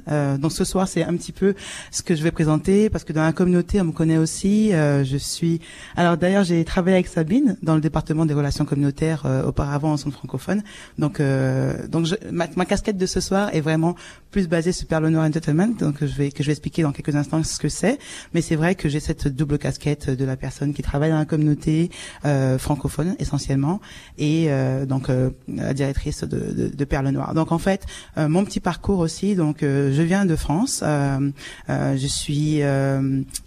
[0.10, 1.54] Euh, donc ce soir c'est un petit peu
[1.92, 4.74] ce que je vais présenter parce que dans la communauté on me connaît aussi.
[4.74, 5.62] Euh, je suis.
[5.96, 9.98] Alors d'ailleurs j'ai travaillé avec Sabine dans le département des relations communautaires euh, auparavant en
[9.98, 10.62] centre francophone.
[10.98, 13.96] Donc euh, donc je, ma, ma casquette de ce soir est vraiment
[14.32, 15.70] plus basée sur Perle Noire Entertainment.
[15.80, 17.98] Donc je vais que je vais expliquer dans quelques instants ce que c'est.
[18.34, 21.26] Mais c'est vrai que j'ai cette double casquette de la personne qui travaille dans la
[21.26, 21.90] communauté
[22.26, 23.80] euh, francophone essentiellement
[24.18, 27.34] et euh, donc euh, la directrice de, de, de Perle Noire.
[27.34, 27.86] Donc en fait,
[28.18, 29.36] euh, mon petit parcours aussi.
[29.36, 30.82] Donc euh, je viens de France.
[30.84, 31.30] Euh,
[31.68, 32.62] je suis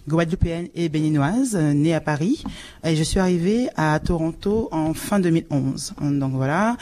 [0.08, 2.44] guadeloupéenne et béninoise, née à Paris
[2.84, 5.94] et je suis arrivée à Toronto en fin 2011.
[6.00, 6.76] Donc voilà.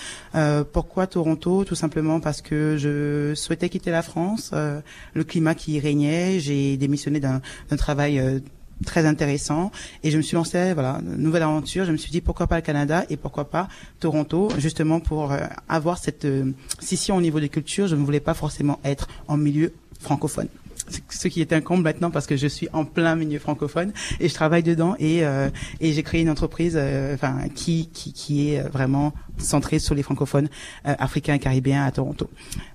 [0.73, 1.65] Pourquoi Toronto?
[1.65, 4.53] Tout simplement parce que je souhaitais quitter la France.
[4.53, 6.41] le climat qui y régnait.
[6.41, 8.41] J'ai démissionné d'un d'un travail euh,
[8.85, 9.71] très intéressant.
[10.03, 11.85] Et je me suis lancé voilà une nouvelle aventure.
[11.85, 13.69] Je me suis dit pourquoi pas le Canada et pourquoi pas
[14.01, 17.87] Toronto justement pour euh, avoir cette euh, scission au niveau des cultures.
[17.89, 20.49] Je ne voulais pas forcément être en milieu francophone.
[21.11, 24.29] Ce qui est un comble maintenant parce que je suis en plein milieu francophone et
[24.29, 28.49] je travaille dedans et euh, et j'ai créé une entreprise euh, enfin qui qui qui
[28.51, 30.49] est vraiment centrée sur les francophones
[30.89, 32.29] euh, africains et caribéens à Toronto.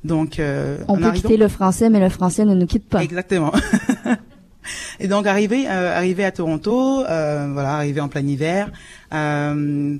[0.05, 2.87] Donc euh, On en peut arrivant- quitter le français, mais le français ne nous quitte
[2.87, 3.03] pas.
[3.03, 3.51] Exactement.
[4.99, 8.71] Et donc arrivé euh, à Toronto, euh, voilà, arrivé en plein hiver,
[9.13, 9.97] euh,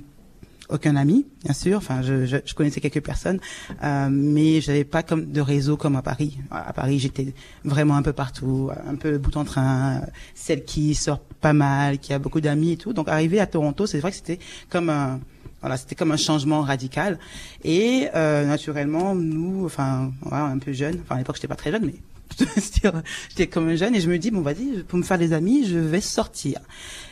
[0.68, 1.78] aucun ami, bien sûr.
[1.78, 3.38] Enfin, je, je, je connaissais quelques personnes,
[3.84, 6.38] euh, mais j'avais pas comme de réseau comme à Paris.
[6.50, 7.34] À Paris, j'étais
[7.64, 11.98] vraiment un peu partout, un peu bout en train, euh, celle qui sort pas mal,
[11.98, 12.92] qui a beaucoup d'amis et tout.
[12.92, 14.38] Donc arrivé à Toronto, c'est vrai que c'était
[14.70, 15.20] comme un
[15.62, 17.18] voilà, c'était comme un changement radical.
[17.64, 21.00] Et naturellement, nous, enfin, voilà, un peu jeunes.
[21.02, 21.94] Enfin, à l'époque, j'étais pas très jeune, mais
[23.28, 25.66] j'étais comme un jeune et je me dis bon vas-y pour me faire des amis
[25.66, 26.60] je vais sortir.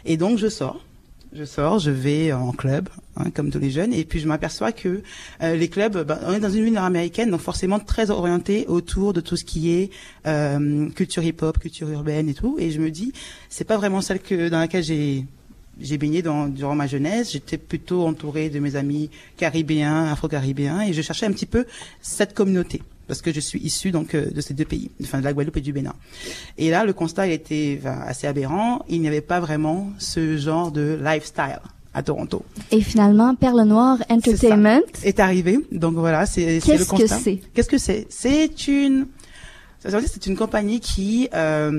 [0.05, 0.85] Et donc je sors.
[1.33, 3.93] Je sors je vais en club hein, comme tous les jeunes.
[3.93, 5.03] Et puis je m'aperçois que
[5.43, 9.13] euh, les clubs ben, on est dans une ville nord-américaine donc forcément très orienté autour
[9.13, 9.91] de tout ce qui est
[10.27, 12.57] euh, culture hip-hop culture urbaine et tout.
[12.59, 13.13] Et je me dis
[13.49, 15.25] c'est pas vraiment celle que dans laquelle j'ai
[15.81, 20.93] j'ai baigné dans, durant ma jeunesse, j'étais plutôt entourée de mes amis caribéens, afro-caribéens, et
[20.93, 21.67] je cherchais un petit peu
[22.01, 25.25] cette communauté parce que je suis issu donc euh, de ces deux pays, enfin de
[25.25, 25.95] la Guadeloupe et du Bénin.
[26.59, 28.85] Et là, le constat était enfin, assez aberrant.
[28.89, 31.61] Il n'y avait pas vraiment ce genre de lifestyle
[31.93, 32.45] à Toronto.
[32.73, 35.61] Et finalement, Perle Noire Entertainment est arrivé.
[35.71, 37.19] Donc voilà, c'est le Qu'est-ce que constat.
[37.23, 37.41] c'est?
[37.55, 38.07] Qu'est-ce que c'est?
[38.11, 39.07] C'est une
[39.91, 41.71] ça veut dire que c'est une compagnie qui euh,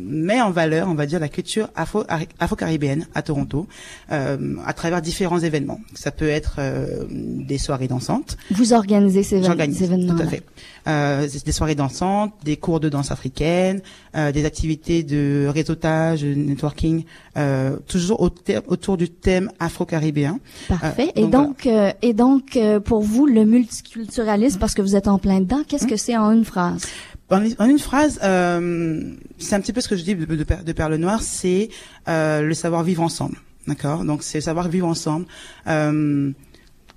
[0.00, 2.04] met en valeur, on va dire, la culture afro-
[2.38, 3.66] afro-caribéenne à Toronto
[4.12, 5.80] euh, à travers différents événements.
[5.94, 8.36] Ça peut être euh, des soirées dansantes.
[8.50, 10.14] Vous organisez ces, ces événements.
[10.16, 10.42] tout à fait.
[10.88, 13.82] Euh, des soirées dansantes, des cours de danse africaine,
[14.16, 17.04] euh, des activités de réseautage, de networking,
[17.36, 18.30] euh, toujours au
[18.68, 20.38] autour du thème afro-caribéen.
[20.66, 21.12] Parfait.
[21.18, 25.08] Euh, et donc, euh, et donc, euh, pour vous, le multiculturalisme, parce que vous êtes
[25.08, 25.90] en plein dedans, qu'est-ce Hum.
[25.90, 26.82] que c'est en une phrase?
[27.30, 29.02] En, une phrase, euh,
[29.36, 31.68] c'est un petit peu ce que je dis de, de, Per- de Perle Noire, c'est
[32.08, 33.36] euh, le savoir vivre ensemble.
[33.66, 34.02] D'accord?
[34.06, 35.26] Donc c'est le savoir vivre ensemble.
[35.66, 36.30] Euh,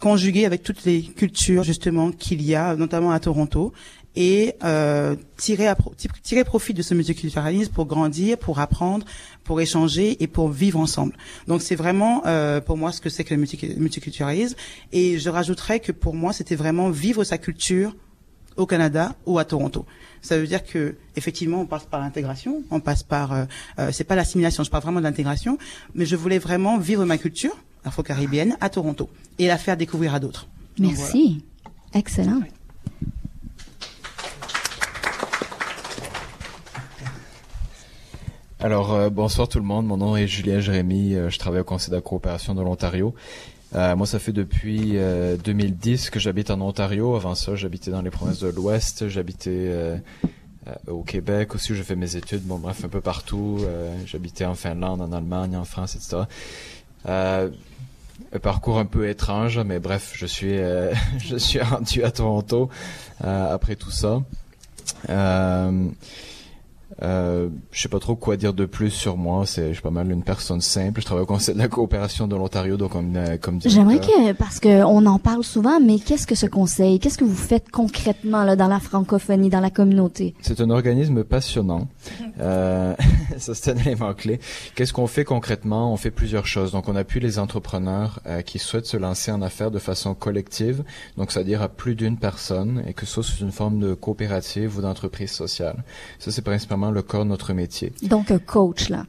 [0.02, 3.72] conjugué avec toutes les cultures justement qu'il y a, notamment à Toronto,
[4.14, 5.72] et euh, tirer,
[6.22, 9.06] tirer profit de ce multiculturalisme pour grandir, pour apprendre,
[9.46, 11.14] pour échanger et pour vivre ensemble.
[11.48, 14.58] Donc c'est vraiment euh, pour moi ce que c'est que le multi- multiculturalisme.
[14.92, 17.96] Et je rajouterais que pour moi c'était vraiment vivre sa culture
[18.58, 19.86] au Canada ou à Toronto.
[20.22, 23.46] Ça veut dire que effectivement on passe par l'intégration, on passe par euh,
[23.80, 25.58] euh, c'est pas l'assimilation, je parle vraiment de l'intégration,
[25.96, 27.56] mais je voulais vraiment vivre ma culture
[27.86, 29.10] afro-caribéenne à Toronto
[29.40, 30.48] et la faire découvrir à d'autres.
[30.80, 31.44] Merci.
[31.94, 32.42] Excellent.
[38.64, 39.88] Alors, euh, bonsoir tout le monde.
[39.88, 41.16] Mon nom est Julien Jérémy.
[41.16, 43.16] Euh, je travaille au Conseil de la coopération de l'Ontario.
[43.74, 44.98] Euh, moi, ça fait depuis
[45.44, 47.16] 2010 que j'habite en Ontario.
[47.16, 49.08] Avant ça, j'habitais dans les provinces de l'Ouest.
[49.08, 49.72] J'habitais
[50.88, 51.74] au Québec aussi.
[51.74, 52.44] J'ai fait mes études.
[52.44, 53.60] Bon, bref, un peu partout.
[54.06, 56.24] j'habitais en Finlande, en Allemagne, en France, etc
[57.06, 57.50] un
[58.42, 60.58] parcours un peu étrange, mais bref, je suis
[61.20, 62.70] je suis rendu à Toronto
[63.20, 64.22] après tout ça.
[67.04, 69.46] Euh, je sais pas trop quoi dire de plus sur moi.
[69.46, 71.02] C'est, je suis pas mal une personne simple.
[71.02, 74.34] Je travaille au Conseil de la coopération de l'Ontario, donc comme, euh, comme J'aimerais que,
[74.34, 77.72] parce que on en parle souvent, mais qu'est-ce que ce conseil Qu'est-ce que vous faites
[77.72, 80.36] concrètement là dans la francophonie, dans la communauté?
[80.42, 81.88] C'est un organisme passionnant.
[82.40, 82.96] Euh,
[83.38, 84.40] ça c'est un élément clé.
[84.76, 85.94] Qu'est-ce qu'on fait concrètement?
[85.94, 86.72] On fait plusieurs choses.
[86.72, 90.84] Donc on appuie les entrepreneurs euh, qui souhaitent se lancer en affaires de façon collective,
[91.18, 94.78] donc c'est-à-dire à plus d'une personne, et que ce soit sous une forme de coopérative
[94.78, 95.84] ou d'entreprise sociale.
[96.20, 97.94] Ça c'est principalement le corps de notre métier.
[98.04, 99.06] Donc, un coach, là.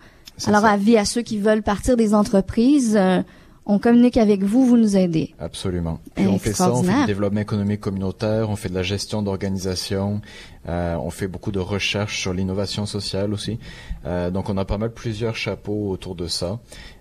[0.46, 3.22] Alors, avis à ceux qui veulent partir des entreprises, euh,
[3.64, 5.34] on communique avec vous, vous nous aidez.
[5.38, 6.00] Absolument.
[6.14, 9.22] Puis on fait ça, on fait du développement économique communautaire, on fait de la gestion
[9.22, 10.20] d'organisation,
[10.68, 13.58] euh, on fait beaucoup de recherches sur l'innovation sociale aussi.
[14.06, 16.60] Euh, donc on a pas mal plusieurs chapeaux autour de ça.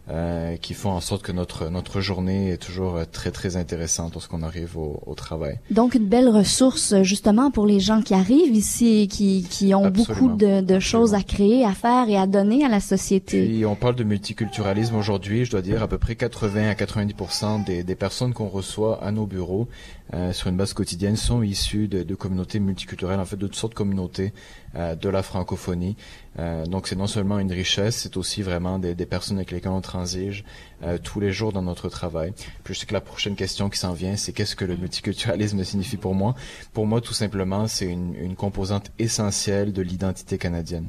[0.09, 4.13] Euh, qui font en sorte que notre notre journée est toujours euh, très très intéressante
[4.13, 5.59] lorsqu'on arrive au, au, travail.
[5.69, 9.89] Donc une belle ressource justement pour les gens qui arrivent ici et qui qui ont
[9.89, 13.45] beaucoup de, de choses à créer, à faire et à donner à la société.
[13.45, 17.63] Puis on parle de multiculturalisme aujourd'hui, je dois dire à peu près 80 à 90%
[17.63, 19.67] des des personnes qu'on reçoit à nos bureaux
[20.13, 23.55] euh, sur une base quotidienne sont issues de, de, communautés multiculturelles, en fait de toutes
[23.55, 24.33] sortes de communautés
[24.75, 25.95] euh, de la francophonie.
[26.39, 29.71] Euh, donc c'est non seulement une richesse, c'est aussi vraiment des, des, personnes avec lesquelles
[29.71, 30.45] on transige
[30.83, 32.33] euh, tous les jours dans notre travail.
[32.63, 35.63] Puis je sais que la prochaine question qui s'en vient, c'est qu'est-ce que le multiculturalisme
[35.63, 36.35] signifie pour moi?
[36.73, 40.87] Pour moi, tout simplement, c'est une, une, composante essentielle de l'identité canadienne.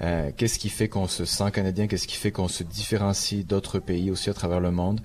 [0.00, 1.86] Euh, qu'est-ce qui fait qu'on se sent canadien?
[1.86, 5.00] Qu'est-ce qui fait qu'on se différencie d'autres pays aussi à travers le monde?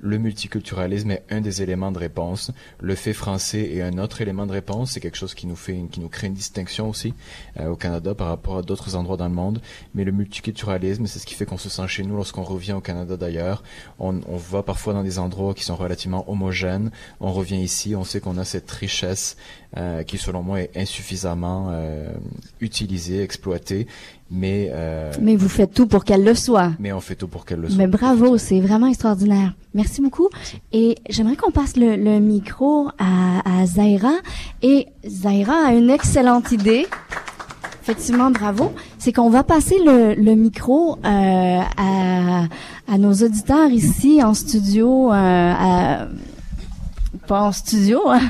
[0.00, 2.50] Le multiculturalisme est un des éléments de réponse.
[2.80, 4.92] Le fait français est un autre élément de réponse.
[4.92, 7.14] C'est quelque chose qui nous fait, qui nous crée une distinction aussi
[7.58, 9.60] euh, au Canada par rapport à d'autres endroits dans le monde.
[9.94, 12.80] Mais le multiculturalisme, c'est ce qui fait qu'on se sent chez nous lorsqu'on revient au
[12.80, 13.62] Canada d'ailleurs.
[13.98, 16.90] On, on, va parfois dans des endroits qui sont relativement homogènes.
[17.20, 19.36] On revient ici, on sait qu'on a cette richesse
[19.76, 22.12] euh, qui, selon moi, est insuffisamment euh,
[22.60, 23.86] utilisée, exploitée.
[24.30, 26.72] Mais, euh, mais vous faites tout pour qu'elle le soit.
[26.80, 27.78] Mais on fait tout pour qu'elle le soit.
[27.78, 29.54] Mais bravo, c'est vraiment extraordinaire.
[29.72, 30.28] Merci beaucoup.
[30.72, 34.14] Et j'aimerais qu'on passe le, le micro à, à Zaira.
[34.62, 36.86] Et Zaira a une excellente idée.
[37.82, 38.72] Effectivement, bravo.
[38.98, 42.44] C'est qu'on va passer le, le micro euh, à,
[42.88, 46.08] à, nos auditeurs ici en studio, euh, à,
[47.28, 48.22] pas en studio, hein,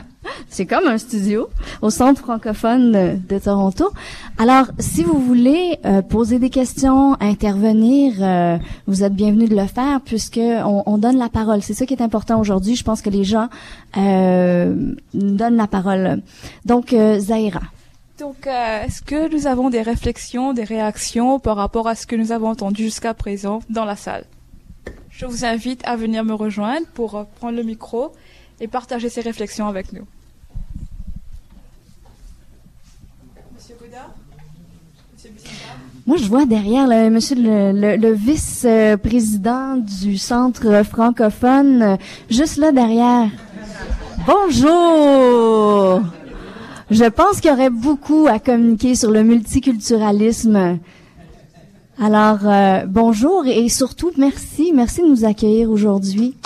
[0.48, 1.48] c'est comme un studio
[1.82, 3.90] au Centre francophone de, Toronto.
[4.38, 9.66] Alors, si vous voulez euh, poser des questions, intervenir, euh, vous êtes bienvenus de le
[9.66, 11.62] faire puisque on, on donne la parole.
[11.62, 12.76] C'est ça qui est important aujourd'hui.
[12.76, 13.48] Je pense que les gens
[13.96, 16.22] euh, donnent la parole.
[16.64, 17.62] Donc, euh, Zaira.
[18.18, 22.16] Donc, euh, est-ce que nous avons des réflexions, des réactions par rapport à ce que
[22.16, 24.24] nous avons entendu jusqu'à présent dans la salle?
[25.10, 28.12] Je vous invite à venir me rejoindre pour euh, prendre le micro
[28.58, 30.06] et partager ces réflexions avec nous.
[33.54, 34.14] Monsieur Godard
[35.12, 35.30] Monsieur
[36.06, 41.98] Moi, je vois derrière monsieur le, vice-président du centre francophone,
[42.30, 43.28] juste là derrière.
[44.24, 46.02] Bonjour.
[46.92, 50.78] Je pense qu'il y aurait beaucoup à communiquer sur le multiculturalisme.
[52.00, 56.36] Alors, euh, bonjour et surtout merci, merci de nous accueillir aujourd'hui.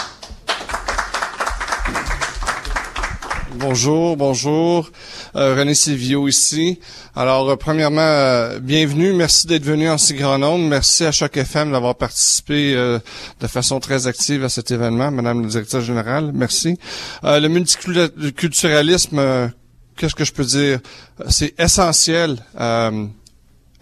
[3.60, 4.90] Bonjour, bonjour.
[5.36, 6.80] Euh, René Silvio ici.
[7.14, 9.12] Alors, euh, premièrement, euh, bienvenue.
[9.12, 10.64] Merci d'être venu en si grand nombre.
[10.64, 12.98] Merci à chaque FM d'avoir participé euh,
[13.38, 15.10] de façon très active à cet événement.
[15.10, 16.78] Madame la directrice générale, merci.
[17.22, 19.52] le multiculturalisme,
[19.98, 20.80] qu'est-ce que je peux dire?
[21.28, 22.38] C'est essentiel.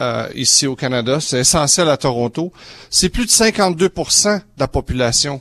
[0.01, 2.53] Euh, ici au Canada, c'est essentiel à Toronto.
[2.89, 5.41] C'est plus de 52% de la population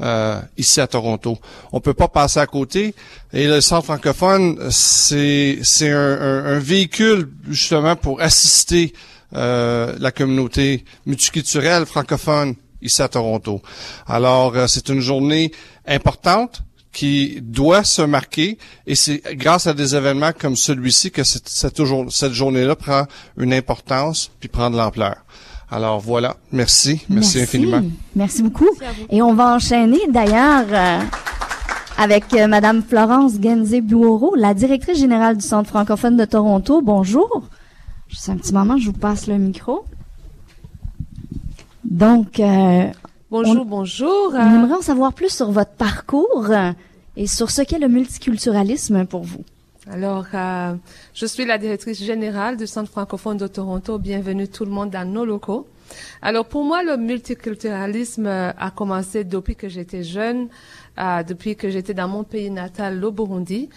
[0.00, 1.38] euh, ici à Toronto.
[1.72, 2.94] On peut pas passer à côté.
[3.32, 8.92] Et le Centre francophone, c'est c'est un, un, un, véhicule justement pour assister
[9.34, 13.62] euh, la communauté multiculturelle francophone ici à Toronto.
[14.06, 15.52] Alors, euh, c'est une journée
[15.86, 21.48] importante qui doit se marquer et c'est grâce à des événements comme celui-ci que cette,
[21.48, 21.80] cette,
[22.10, 25.16] cette journée-là prend une importance puis prend de l'ampleur.
[25.70, 27.82] Alors voilà, merci, merci, merci, infiniment.
[28.14, 28.68] Merci beaucoup.
[29.10, 31.00] Et on va enchaîner d'ailleurs euh,
[31.98, 36.80] avec euh, Madame Florence Genze-Buoro, la directrice générale du Centre francophone de Toronto.
[36.82, 37.42] Bonjour.
[38.08, 39.84] Juste un petit moment, je vous passe le micro.
[41.84, 42.86] Donc, euh,
[43.30, 44.32] Bonjour, on- bonjour.
[44.34, 46.72] On aimerait en savoir plus sur votre parcours euh,
[47.16, 49.44] et sur ce qu'est le multiculturalisme pour vous.
[49.90, 50.74] Alors, euh,
[51.12, 53.98] je suis la directrice générale du Centre francophone de Toronto.
[53.98, 55.68] Bienvenue tout le monde dans nos locaux.
[56.22, 60.48] Alors, pour moi, le multiculturalisme euh, a commencé depuis que j'étais jeune,
[60.98, 63.68] euh, depuis que j'étais dans mon pays natal, le Burundi,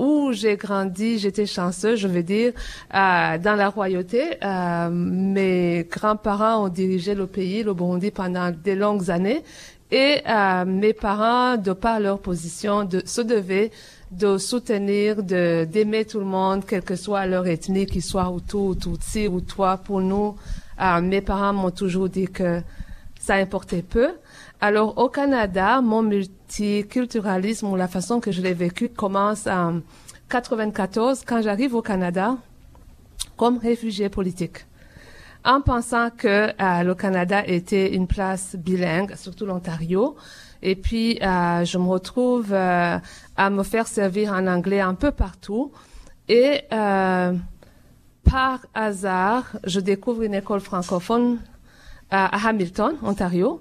[0.00, 1.18] où j'ai grandi.
[1.18, 2.52] J'étais chanceuse, je veux dire,
[2.92, 4.38] euh, dans la royauté.
[4.42, 9.44] Euh, mes grands-parents ont dirigé le pays, le Burundi, pendant des longues années.
[9.92, 13.70] Et euh, mes parents, de par leur position, se devaient
[14.12, 18.56] de soutenir, de d'aimer tout le monde, quelle que soit leur ethnie, qu'ils soient Hutu,
[18.56, 19.78] ou Tutsi ou toi.
[19.78, 20.36] Pour nous,
[20.80, 22.60] euh, mes parents m'ont toujours dit que
[23.18, 24.10] ça importait peu.
[24.60, 29.80] Alors au Canada, mon multiculturalisme ou la façon que je l'ai vécu commence en
[30.28, 32.36] 94 quand j'arrive au Canada
[33.36, 34.66] comme réfugié politique
[35.44, 40.16] en pensant que euh, le Canada était une place bilingue, surtout l'Ontario.
[40.62, 42.98] Et puis, euh, je me retrouve euh,
[43.36, 45.72] à me faire servir en anglais un peu partout.
[46.28, 47.32] Et euh,
[48.30, 51.38] par hasard, je découvre une école francophone
[52.10, 53.60] à Hamilton, Ontario.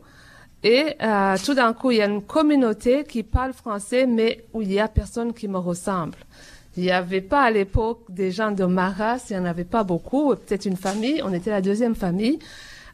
[0.63, 0.97] Et
[1.43, 4.79] tout d'un coup, il y a une communauté qui parle français, mais où il y
[4.79, 6.17] a personne qui me ressemble.
[6.77, 9.83] Il n'y avait pas à l'époque des gens de Maras, il n'y en avait pas
[9.83, 12.39] beaucoup, peut-être une famille, on était la deuxième famille.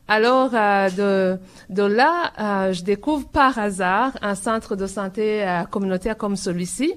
[0.09, 1.39] Alors, euh, de,
[1.69, 6.93] de là, euh, je découvre par hasard un centre de santé euh, communautaire comme celui-ci,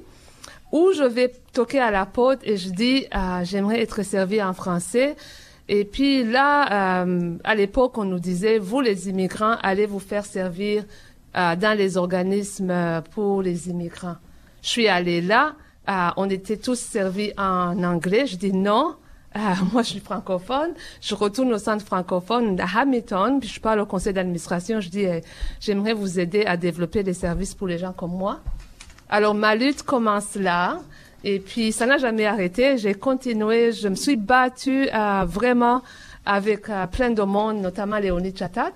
[0.71, 4.53] où je vais toquer à la porte et je dis, euh, j'aimerais être servi en
[4.53, 5.17] français.
[5.69, 10.25] Et puis là, euh, à l'époque, on nous disait, vous les immigrants, allez vous faire
[10.25, 10.85] servir
[11.37, 14.17] euh, dans les organismes pour les immigrants.
[14.63, 15.55] Je suis allée là,
[16.17, 18.27] on était tous servis en anglais.
[18.27, 18.95] Je dis non,
[19.37, 19.39] euh,
[19.73, 20.71] moi je suis francophone.
[21.01, 24.81] Je retourne au centre francophone de Hamilton, puis je parle au conseil d'administration.
[24.81, 25.23] Je dis, eh,
[25.61, 28.41] j'aimerais vous aider à développer des services pour les gens comme moi.
[29.09, 30.79] Alors ma lutte commence là.
[31.23, 32.79] Et puis ça n'a jamais arrêté.
[32.79, 33.73] J'ai continué.
[33.73, 35.83] Je me suis battue euh, vraiment
[36.25, 38.73] avec euh, plein de monde, notamment Léonie Chatat.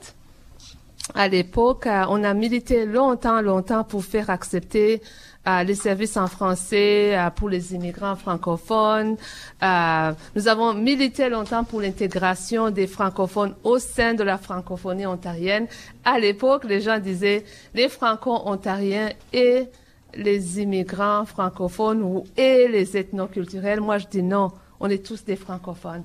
[1.14, 5.02] À l'époque, euh, on a milité longtemps, longtemps pour faire accepter
[5.46, 9.16] euh, les services en français euh, pour les immigrants francophones.
[9.62, 15.66] Euh, nous avons milité longtemps pour l'intégration des francophones au sein de la francophonie ontarienne.
[16.04, 19.64] À l'époque, les gens disaient les franco-ontariens et
[20.14, 23.80] les immigrants francophones ou et les ethnoculturels.
[23.80, 26.04] Moi, je dis non, on est tous des francophones.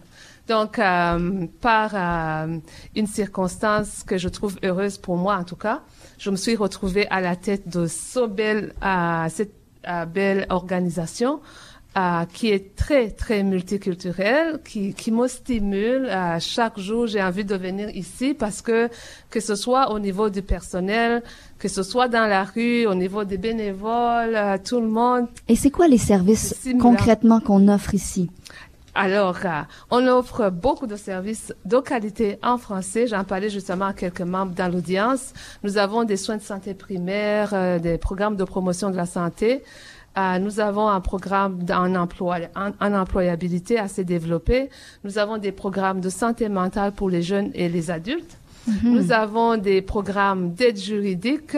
[0.49, 2.57] Donc, euh, par euh,
[2.95, 5.83] une circonstance que je trouve heureuse pour moi, en tout cas,
[6.17, 9.53] je me suis retrouvée à la tête de ce belle, euh, cette
[9.87, 11.39] euh, belle organisation
[11.97, 16.07] euh, qui est très, très multiculturelle, qui, qui me stimule.
[16.09, 18.89] Euh, chaque jour, j'ai envie de venir ici parce que,
[19.29, 21.21] que ce soit au niveau du personnel,
[21.59, 25.27] que ce soit dans la rue, au niveau des bénévoles, euh, tout le monde.
[25.47, 28.31] Et c'est quoi les services concrètement qu'on offre ici?
[28.95, 29.61] Alors, euh,
[29.91, 33.07] on offre beaucoup de services de qualité en français.
[33.07, 35.33] J'en parlais justement à quelques membres dans l'audience.
[35.63, 39.63] Nous avons des soins de santé primaires, euh, des programmes de promotion de la santé.
[40.17, 44.69] Euh, nous avons un programme en, emploi, en, en employabilité assez développé.
[45.03, 48.37] Nous avons des programmes de santé mentale pour les jeunes et les adultes.
[48.67, 48.75] Mhm.
[48.95, 51.55] Nous avons des programmes d'aide juridique.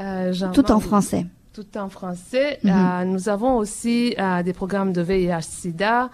[0.00, 1.26] euh, Tout en français.
[1.54, 2.58] tout en français.
[2.64, 2.70] Mhm.
[2.70, 4.14] Euh, nous avons aussi
[4.44, 6.10] des programmes de VIH-Sida,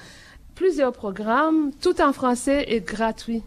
[0.54, 3.42] plusieurs programmes, tout en français et gratuits.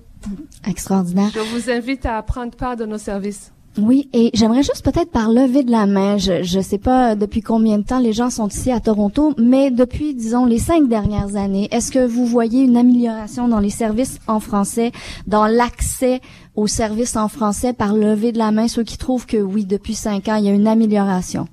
[0.67, 1.29] Extraordinaire.
[1.33, 3.51] Je vous invite à prendre part de nos services.
[3.77, 7.41] Oui, et j'aimerais juste peut-être par lever de la main, je ne sais pas depuis
[7.41, 11.35] combien de temps les gens sont ici à Toronto, mais depuis, disons, les cinq dernières
[11.35, 14.93] années, est-ce que vous voyez une amélioration dans les services en français,
[15.27, 16.21] dans l'accès
[16.55, 19.93] aux services en français par lever de la main, ceux qui trouvent que oui, depuis
[19.93, 21.49] cinq ans, il y a une amélioration?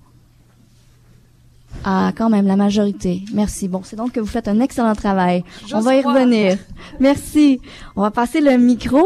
[1.85, 3.23] Ah, quand même, la majorité.
[3.35, 3.67] Merci.
[3.69, 5.43] Bon, c'est donc que vous faites un excellent travail.
[5.73, 6.15] On va y croire.
[6.17, 6.57] revenir.
[7.01, 7.61] Merci.
[7.97, 9.03] On va passer le micro.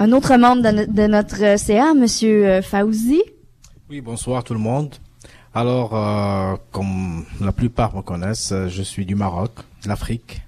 [0.00, 3.22] Un autre membre de, no- de notre CA, Monsieur euh, Fauzi.
[3.88, 4.94] Oui, bonsoir tout le monde.
[5.54, 9.52] Alors, euh, comme la plupart me connaissent, euh, je suis du Maroc,
[9.86, 10.42] l'Afrique.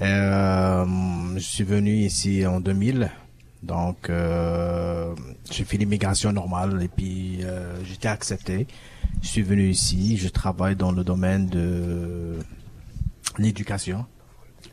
[0.00, 0.84] Euh,
[1.34, 3.10] je suis venu ici en 2000,
[3.62, 5.14] donc euh,
[5.50, 8.66] j'ai fait l'immigration normale et puis euh, j'étais accepté.
[9.22, 12.38] Je suis venu ici, je travaille dans le domaine de
[13.38, 14.04] l'éducation,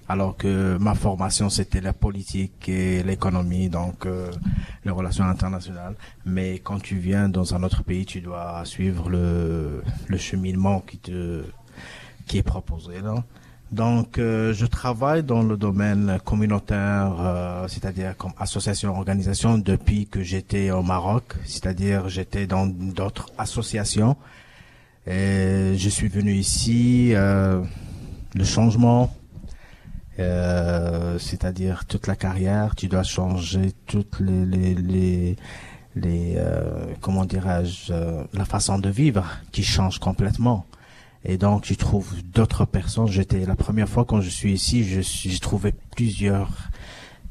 [0.08, 4.32] alors que ma formation c'était la politique et l'économie, donc euh,
[4.86, 5.96] les relations internationales.
[6.26, 10.98] Mais quand tu viens dans un autre pays, tu dois suivre le, le cheminement qui
[10.98, 11.44] te
[12.26, 13.24] qui est proposé là.
[13.72, 20.24] Donc, euh, je travaille dans le domaine communautaire, euh, c'est-à-dire comme association, organisation, depuis que
[20.24, 24.16] j'étais au Maroc, c'est-à-dire j'étais dans d'autres associations.
[25.06, 27.62] Et je suis venu ici, euh,
[28.34, 29.14] le changement,
[30.18, 35.36] euh, c'est-à-dire toute la carrière, tu dois changer toutes les, les, les,
[35.96, 40.66] les euh, comment dirais-je, euh, la façon de vivre qui change complètement.
[41.26, 43.08] Et donc, tu trouves d'autres personnes.
[43.08, 46.50] J'étais la première fois quand je suis ici, j'ai trouvé plusieurs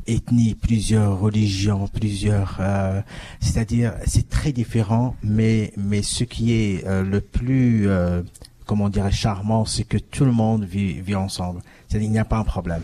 [0.06, 2.58] ethnies, plusieurs religions, plusieurs.
[2.60, 3.00] euh,
[3.40, 8.22] c'est-à-dire, c'est très différent, mais mais ce qui est euh, le plus, euh,
[8.66, 11.60] comment dirais charmant, c'est que tout le monde vit vit ensemble.
[11.88, 12.82] C'est-à-dire, il n'y a pas un problème.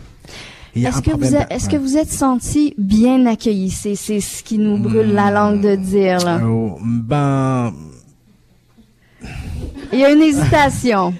[0.75, 1.71] Est-ce que, vous ouais.
[1.71, 3.69] que vous êtes senti bien accueilli?
[3.69, 6.41] C'est, c'est ce qui nous brûle la langue de dire, là.
[6.45, 7.73] Oh, ben,
[9.93, 11.13] Il y a une hésitation.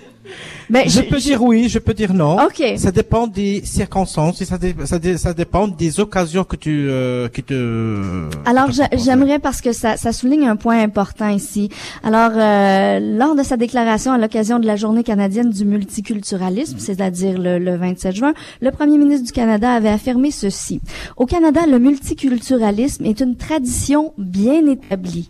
[0.67, 2.37] Ben, je, peux dire oui, je peux dire non.
[2.43, 2.63] Ok.
[2.77, 6.87] Ça dépend des circonstances et ça, dé- ça, dé- ça dépend des occasions que tu
[6.89, 8.27] euh, qui te.
[8.45, 11.69] Alors, j'a- j'aimerais, parce que ça, ça souligne un point important ici.
[12.03, 17.37] Alors, euh, lors de sa déclaration à l'occasion de la Journée canadienne du multiculturalisme, c'est-à-dire
[17.37, 20.81] le, le 27 juin, le premier ministre du Canada avait affirmé ceci.
[21.15, 25.29] Au Canada, le multiculturalisme est une tradition bien établie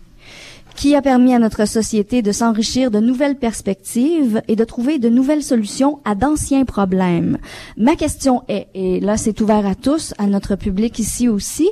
[0.76, 5.10] qui a permis à notre société de s'enrichir de nouvelles perspectives et de trouver de
[5.10, 7.38] nouvelles solutions à d'anciens problèmes.
[7.78, 11.70] Ma question est, et là c'est ouvert à tous, à notre public ici aussi,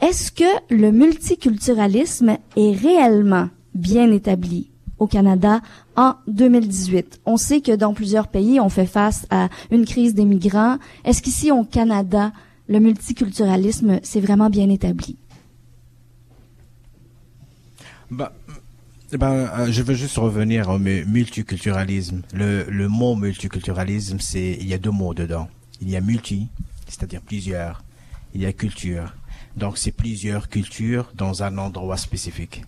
[0.00, 5.60] est-ce que le multiculturalisme est réellement bien établi au Canada
[5.96, 7.20] en 2018?
[7.26, 10.76] On sait que dans plusieurs pays, on fait face à une crise des migrants.
[11.04, 12.32] Est-ce qu'ici au Canada,
[12.68, 15.16] le multiculturalisme, c'est vraiment bien établi?
[18.10, 18.30] Ben,
[19.12, 22.22] ben, euh, je veux juste revenir au mu- multiculturalisme.
[22.32, 25.48] Le, le mot multiculturalisme, c'est il y a deux mots dedans.
[25.80, 26.48] Il y a multi,
[26.88, 27.82] c'est-à-dire plusieurs.
[28.34, 29.14] Il y a culture.
[29.56, 32.64] Donc c'est plusieurs cultures dans un endroit spécifique.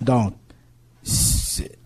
[0.00, 0.34] Donc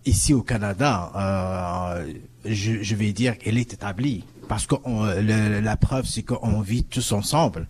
[0.05, 2.13] ici au Canada, euh,
[2.45, 4.75] je, je vais dire qu'elle est établie parce que
[5.59, 7.67] la preuve c'est qu'on vit tous ensemble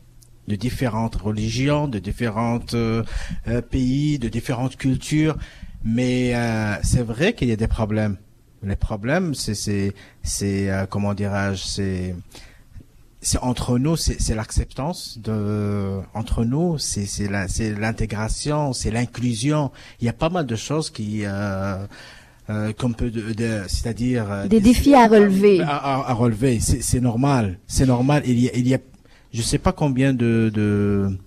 [0.48, 3.04] de différentes religions, de différents euh,
[3.48, 5.36] euh, pays, de différentes cultures.
[5.84, 8.18] Mais euh, c'est vrai qu'il y a des problèmes.
[8.64, 9.94] Les problèmes, c'est c'est
[10.24, 12.16] c'est euh, comment dirais-je, c'est
[13.22, 18.92] c'est entre nous, c'est c'est l'acceptance de entre nous, c'est c'est la c'est l'intégration, c'est
[18.92, 19.72] l'inclusion.
[20.02, 21.86] Il y a pas mal de choses qui euh,
[22.50, 25.62] euh, qu'on peut de, de- c'est-à-dire euh, Des défis à relever.
[25.62, 26.60] à, à- à relever.
[26.60, 28.24] C'est c'est normal, c'est normal.
[28.26, 28.80] Il y a, il y a,
[29.34, 31.18] je sais pas combien de de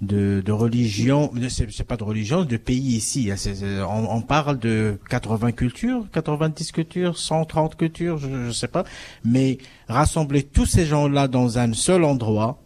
[0.00, 3.30] de, de religions, c'est pas de religion, de pays ici.
[3.32, 3.86] hein.
[3.88, 8.84] On, parle de 80 cultures, 90 cultures, 130 cultures, je, je sais pas.
[9.24, 12.62] Mais rassembler tous ces gens-là dans un seul endroit,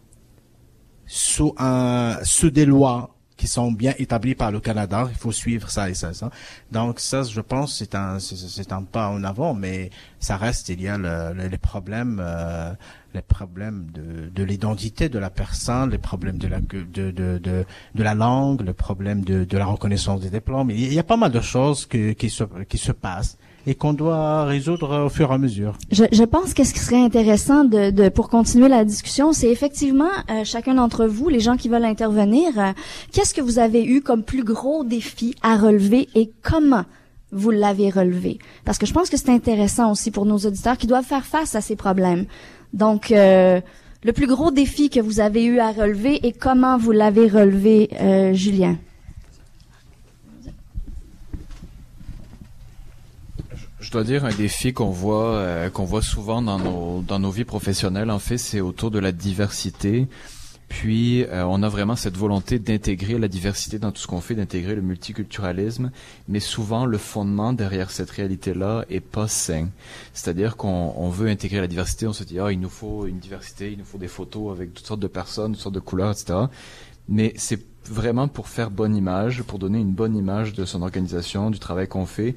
[1.05, 5.07] sous un sous des lois qui sont bien établies par le Canada.
[5.09, 6.29] Il faut suivre ça et ça, et ça.
[6.71, 10.69] Donc ça, je pense, c'est un un pas en avant, mais ça reste.
[10.69, 12.71] Il y a le- le- les problèmes, euh,
[13.13, 17.65] les problèmes de, de l'identité de la personne, les problèmes de la de de de,
[17.95, 20.71] de la langue, le problème de de la reconnaissance des diplômes.
[20.71, 23.93] Il y a- pas mal de choses que, qui se qui se passent et qu'on
[23.93, 25.77] doit résoudre au fur et à mesure.
[25.91, 29.49] Je, je pense que ce qui serait intéressant de, de pour continuer la discussion, c'est
[29.49, 32.71] effectivement euh, chacun d'entre vous, les gens qui veulent intervenir, euh,
[33.13, 36.83] qu'est-ce que vous avez eu comme plus gros défi à relever et comment
[37.31, 38.37] vous l'avez relevé?
[38.65, 41.55] Parce que je pense que c'est intéressant aussi pour nos auditeurs qui doivent faire face
[41.55, 42.25] à ces problèmes.
[42.73, 43.61] Donc euh,
[44.03, 47.89] le plus gros défi que vous avez eu à relever et comment vous l'avez relevé,
[48.01, 48.77] euh, Julien?
[53.79, 57.29] Je dois dire un défi qu'on voit euh, qu'on voit souvent dans nos dans nos
[57.29, 60.07] vies professionnelles en fait c'est autour de la diversité.
[60.73, 64.33] Puis euh, on a vraiment cette volonté d'intégrer la diversité dans tout ce qu'on fait,
[64.33, 65.91] d'intégrer le multiculturalisme,
[66.27, 69.69] mais souvent le fondement derrière cette réalité-là est pas sain.
[70.13, 73.19] C'est-à-dire qu'on on veut intégrer la diversité, on se dit ah il nous faut une
[73.19, 76.11] diversité, il nous faut des photos avec toutes sortes de personnes, toutes sortes de couleurs,
[76.11, 76.39] etc.
[77.07, 81.51] Mais c'est vraiment pour faire bonne image, pour donner une bonne image de son organisation,
[81.51, 82.35] du travail qu'on fait,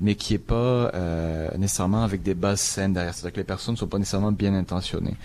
[0.00, 0.54] mais qui est pas
[0.94, 3.14] euh, nécessairement avec des bases saines derrière.
[3.14, 5.16] C'est-à-dire que les personnes ne sont pas nécessairement bien intentionnées.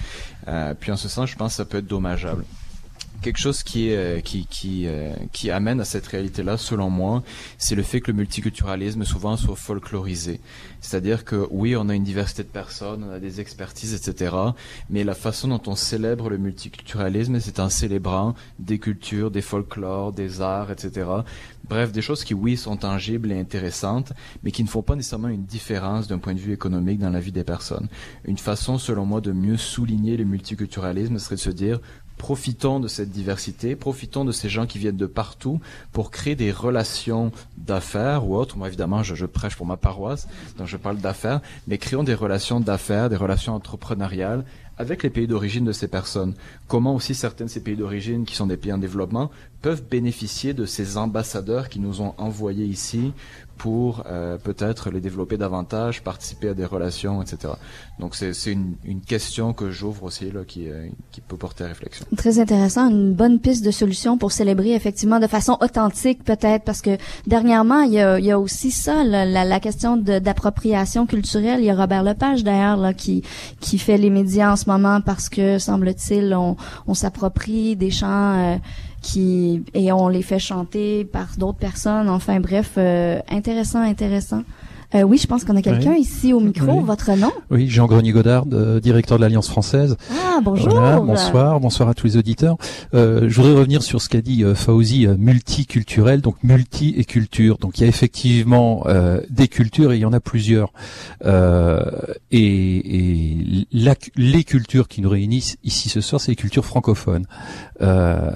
[0.47, 2.43] Euh, puis en ce sens, je pense que ça peut être dommageable.
[3.23, 7.23] Quelque chose qui est euh, qui qui euh, qui amène à cette réalité-là, selon moi,
[7.57, 10.39] c'est le fait que le multiculturalisme souvent soit folklorisé.
[10.81, 14.35] C'est-à-dire que oui, on a une diversité de personnes, on a des expertises, etc.
[14.89, 20.11] Mais la façon dont on célèbre le multiculturalisme, c'est en célébrant des cultures, des folklores,
[20.11, 21.07] des arts, etc.
[21.69, 24.11] Bref, des choses qui, oui, sont tangibles et intéressantes,
[24.43, 27.21] mais qui ne font pas nécessairement une différence d'un point de vue économique dans la
[27.21, 27.87] vie des personnes.
[28.25, 31.79] Une façon, selon moi, de mieux souligner le multiculturalisme serait de se dire,
[32.17, 35.59] profitons de cette diversité, profitons de ces gens qui viennent de partout
[35.91, 38.57] pour créer des relations d'affaires ou autres.
[38.57, 42.13] Moi, évidemment, je, je prêche pour ma paroisse, donc je parle d'affaires, mais créons des
[42.13, 44.45] relations d'affaires, des relations entrepreneuriales
[44.77, 46.33] avec les pays d'origine de ces personnes.
[46.67, 49.29] Comment aussi certains de ces pays d'origine, qui sont des pays en développement,
[49.61, 53.13] peuvent bénéficier de ces ambassadeurs qui nous ont envoyés ici
[53.57, 57.53] pour euh, peut-être les développer davantage, participer à des relations, etc.
[57.99, 61.67] Donc c'est une, une question que j'ouvre aussi là, qui, euh, qui peut porter à
[61.67, 62.05] réflexion.
[62.17, 66.81] Très intéressant, une bonne piste de solution pour célébrer effectivement de façon authentique peut-être, parce
[66.81, 66.97] que
[67.27, 71.59] dernièrement il y a, il y a aussi ça, là, la, la question d'appropriation culturelle.
[71.61, 73.23] Il y a Robert Lepage d'ailleurs qui
[73.59, 78.53] qui fait les médias en ce moment parce que semble-t-il on, on s'approprie des chants.
[78.53, 78.57] euh,
[79.03, 82.09] qui et on les fait chanter par d'autres personnes.
[82.09, 84.41] Enfin bref, euh, intéressant, intéressant.
[84.95, 86.01] Euh, oui, je pense qu'on a quelqu'un Oui.
[86.01, 86.79] ici au micro.
[86.79, 86.83] Oui.
[86.85, 87.31] Votre nom?
[87.49, 89.97] Oui, Jean Grenier Godard, euh, directeur de l'Alliance française.
[90.11, 90.69] Ah, bonjour.
[90.69, 92.57] Voilà, bonsoir, bonsoir à tous les auditeurs.
[92.93, 97.05] Euh, je voudrais revenir sur ce qu'a dit euh, Fauzi, euh, multiculturel, donc multi et
[97.05, 97.57] culture.
[97.57, 100.71] Donc il y a effectivement euh, des cultures et il y en a plusieurs.
[101.25, 101.81] Euh,
[102.31, 107.25] et et la- les cultures qui nous réunissent ici ce soir, c'est les cultures francophones.
[107.81, 108.31] Euh,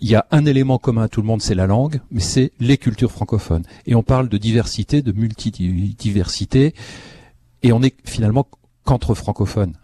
[0.00, 2.52] il y a un élément commun à tout le monde, c'est la langue, mais c'est
[2.60, 3.62] les cultures francophones.
[3.86, 5.12] Et on parle de diversité, de
[5.78, 6.74] multidiversité,
[7.62, 8.46] et on est finalement
[8.84, 9.74] qu'entre francophones.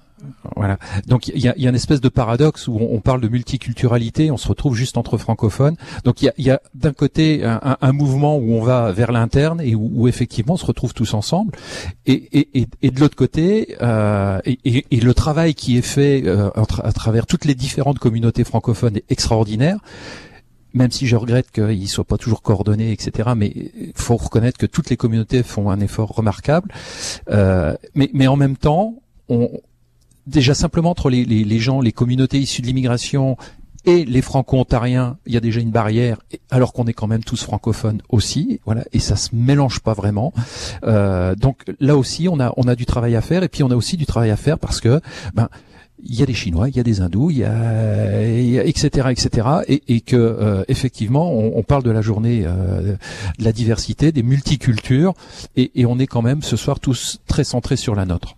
[0.56, 0.78] Voilà.
[1.06, 4.48] Donc il y a, une espèce de paradoxe où on, parle de multiculturalité, on se
[4.48, 5.76] retrouve juste entre francophones.
[6.04, 10.08] Donc il y a, d'un côté un, mouvement où on va vers l'interne et où,
[10.08, 11.52] effectivement on se retrouve tous ensemble,
[12.06, 17.44] et, de l'autre côté, euh, et, le travail qui est fait euh, à travers toutes
[17.44, 19.78] les différentes communautés francophones est extraordinaire
[20.74, 23.30] même si je regrette qu'ils soient pas toujours coordonnés, etc.
[23.36, 26.72] Mais faut reconnaître que toutes les communautés font un effort remarquable.
[27.30, 28.96] Euh, mais, mais en même temps,
[29.28, 29.50] on,
[30.26, 33.36] déjà simplement entre les, les, les gens, les communautés issues de l'immigration
[33.86, 36.18] et les franco-ontariens, il y a déjà une barrière,
[36.50, 40.32] alors qu'on est quand même tous francophones aussi, voilà, et ça se mélange pas vraiment.
[40.84, 43.70] Euh, donc là aussi, on a on a du travail à faire, et puis on
[43.70, 45.00] a aussi du travail à faire parce que
[45.34, 45.48] ben
[46.04, 48.58] il y a des Chinois, il y a des Hindous, il y a, il y
[48.58, 52.96] a- etc., etc., et, et que euh, effectivement, on, on parle de la journée euh,
[53.38, 55.14] de la diversité, des multicultures,
[55.56, 58.36] et, et on est quand même ce soir tous très centrés sur la nôtre.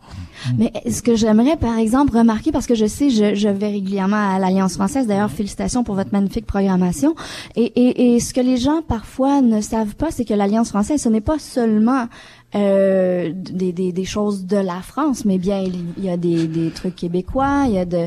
[0.58, 4.34] Mais ce que j'aimerais, par exemple, remarquer, parce que je sais, je, je vais régulièrement
[4.34, 7.14] à l'Alliance française, d'ailleurs, félicitations pour votre magnifique programmation.
[7.56, 11.00] Et, et, et ce que les gens, parfois, ne savent pas, c'est que l'Alliance française,
[11.02, 12.06] ce n'est pas seulement
[12.54, 16.70] euh, des, des, des choses de la France, mais bien, il y a des, des
[16.70, 18.06] trucs québécois, il y a de...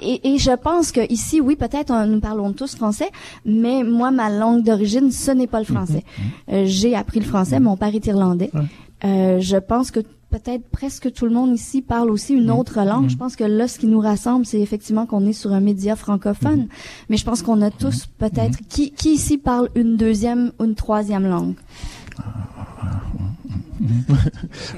[0.00, 3.08] Et, et je pense que ici, oui, peut-être, on- nous parlons tous français,
[3.44, 6.04] mais moi, ma langue d'origine, ce n'est pas le français.
[6.52, 8.50] Euh, J'ai appris le français, mon père est irlandais.
[9.04, 10.00] Euh, je pense que
[10.30, 13.08] peut-être presque tout le monde ici parle aussi une autre langue.
[13.08, 15.96] Je pense que là, ce qui nous rassemble, c'est effectivement qu'on est sur un média
[15.96, 16.68] francophone.
[17.08, 18.58] Mais je pense qu'on a tous peut-être...
[18.68, 21.54] Qui, qui ici parle une deuxième ou une troisième langue?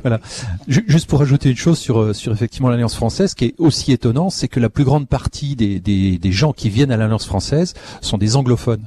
[0.02, 0.20] Voilà.
[0.68, 3.54] Ju- Juste pour ajouter une chose sur, euh, sur effectivement l'Alliance française, ce qui est
[3.58, 6.96] aussi étonnant, c'est que la plus grande partie des, des, des gens qui viennent à
[6.96, 8.86] l'Alliance française sont des anglophones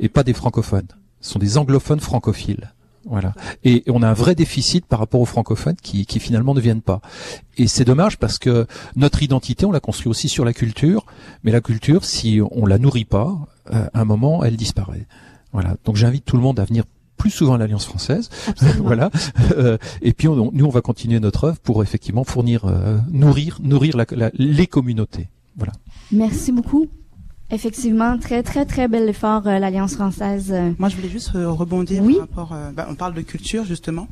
[0.00, 0.88] et pas des francophones.
[1.20, 2.72] Ce sont des anglophones francophiles.
[3.08, 3.34] Voilà.
[3.62, 6.82] Et on a un vrai déficit par rapport aux francophones qui, qui finalement ne viennent
[6.82, 7.00] pas.
[7.56, 11.06] Et c'est dommage parce que notre identité, on la construit aussi sur la culture,
[11.44, 13.38] mais la culture, si on la nourrit pas,
[13.72, 15.06] euh, à un moment, elle disparaît.
[15.52, 15.76] Voilà.
[15.84, 16.82] Donc j'invite tout le monde à venir
[17.16, 18.30] plus souvent l'Alliance française.
[18.78, 19.10] voilà.
[19.56, 23.58] Euh, et puis on- nous, on va continuer notre œuvre pour effectivement fournir, euh, nourrir,
[23.62, 25.28] nourrir la- la- les communautés.
[25.56, 25.72] Voilà.
[26.12, 26.86] Merci beaucoup.
[27.50, 30.50] Effectivement, très, très, très bel effort, euh, l'Alliance française.
[30.52, 30.72] euh.
[30.80, 32.14] Moi, je voulais juste euh, rebondir Oui.
[32.14, 32.52] par rapport.
[32.52, 34.08] euh, bah, on parle de culture justement.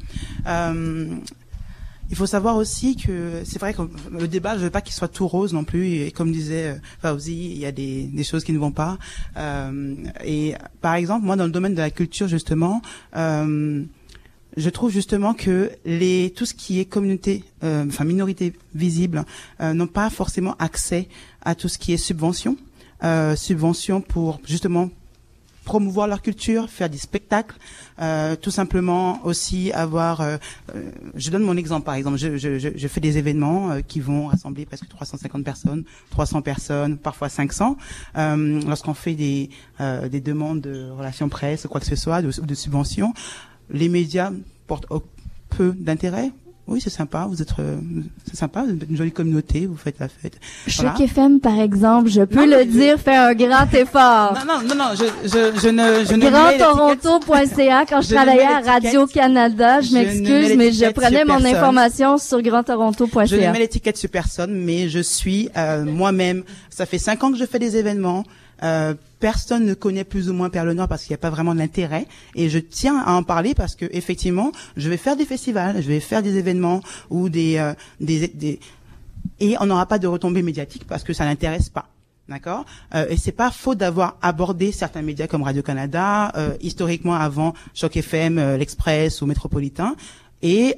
[2.10, 5.08] Il faut savoir aussi que c'est vrai que le débat, je veux pas qu'il soit
[5.08, 5.94] tout rose non plus.
[5.94, 8.98] Et comme disait euh, Fauzi, il y a des, des choses qui ne vont pas.
[9.36, 9.94] Euh,
[10.24, 12.82] et par exemple, moi, dans le domaine de la culture justement.
[13.16, 13.84] Euh,
[14.56, 19.24] je trouve justement que les tout ce qui est communauté, euh, enfin minorité visible,
[19.60, 21.08] euh, n'ont pas forcément accès
[21.42, 22.56] à tout ce qui est subvention,
[23.02, 24.90] euh, subvention pour justement
[25.64, 27.56] promouvoir leur culture, faire des spectacles,
[28.00, 30.20] euh, tout simplement aussi avoir.
[30.20, 30.36] euh,
[30.74, 32.18] euh, je donne mon exemple par exemple.
[32.18, 37.28] Je, je, je, fais des événements qui vont rassembler presque 350 personnes, 300 personnes, parfois
[37.28, 37.76] 500.
[38.16, 39.50] Euh, Lorsqu'on fait des
[40.10, 43.12] des demandes de relations presse, quoi que ce soit, de, de subventions,
[43.70, 44.30] les médias
[44.66, 44.86] portent
[45.50, 46.30] peu d'intérêt.
[46.66, 47.26] Oui, c'est sympa.
[47.28, 47.76] Vous êtes, euh,
[48.26, 48.62] c'est sympa.
[48.62, 49.66] Vous êtes une jolie communauté.
[49.66, 50.38] Vous faites la fête.
[50.66, 51.04] Choc Voilà.
[51.04, 54.32] FM, par exemple, je peux le dire, fait un grand effort.
[54.34, 59.82] Non, non, non, non, je, je, je ne, je GrandToronto.ca, quand je, travaillais à Radio-Canada,
[59.82, 61.54] je m'excuse, mais je prenais mon personne.
[61.54, 63.52] information sur Je ne GrandToronto.ca.
[63.52, 66.44] mets l'étiquette sur personne, mais je suis euh, moi-même.
[66.70, 68.24] Ça fait cinq ans que je fais des événements.
[68.62, 71.54] Euh, personne ne connaît plus ou moins Perle Nord parce qu'il n'y a pas vraiment
[71.54, 72.06] d'intérêt.
[72.34, 75.88] Et je tiens à en parler parce que effectivement, je vais faire des festivals, je
[75.88, 76.80] vais faire des événements
[77.10, 78.60] ou des, euh, des, des
[79.40, 81.88] et on n'aura pas de retombées médiatiques parce que ça n'intéresse pas.
[82.28, 87.14] D'accord euh, Et c'est pas faute d'avoir abordé certains médias comme Radio Canada, euh, historiquement
[87.14, 89.94] avant Choc FM, euh, l'Express ou Métropolitain.
[90.40, 90.76] Et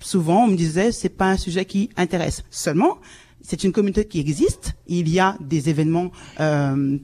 [0.00, 2.44] souvent, on me disait c'est pas un sujet qui intéresse.
[2.50, 2.96] Seulement,
[3.42, 4.72] c'est une communauté qui existe.
[4.86, 6.10] Il y a des événements
[6.40, 6.96] euh,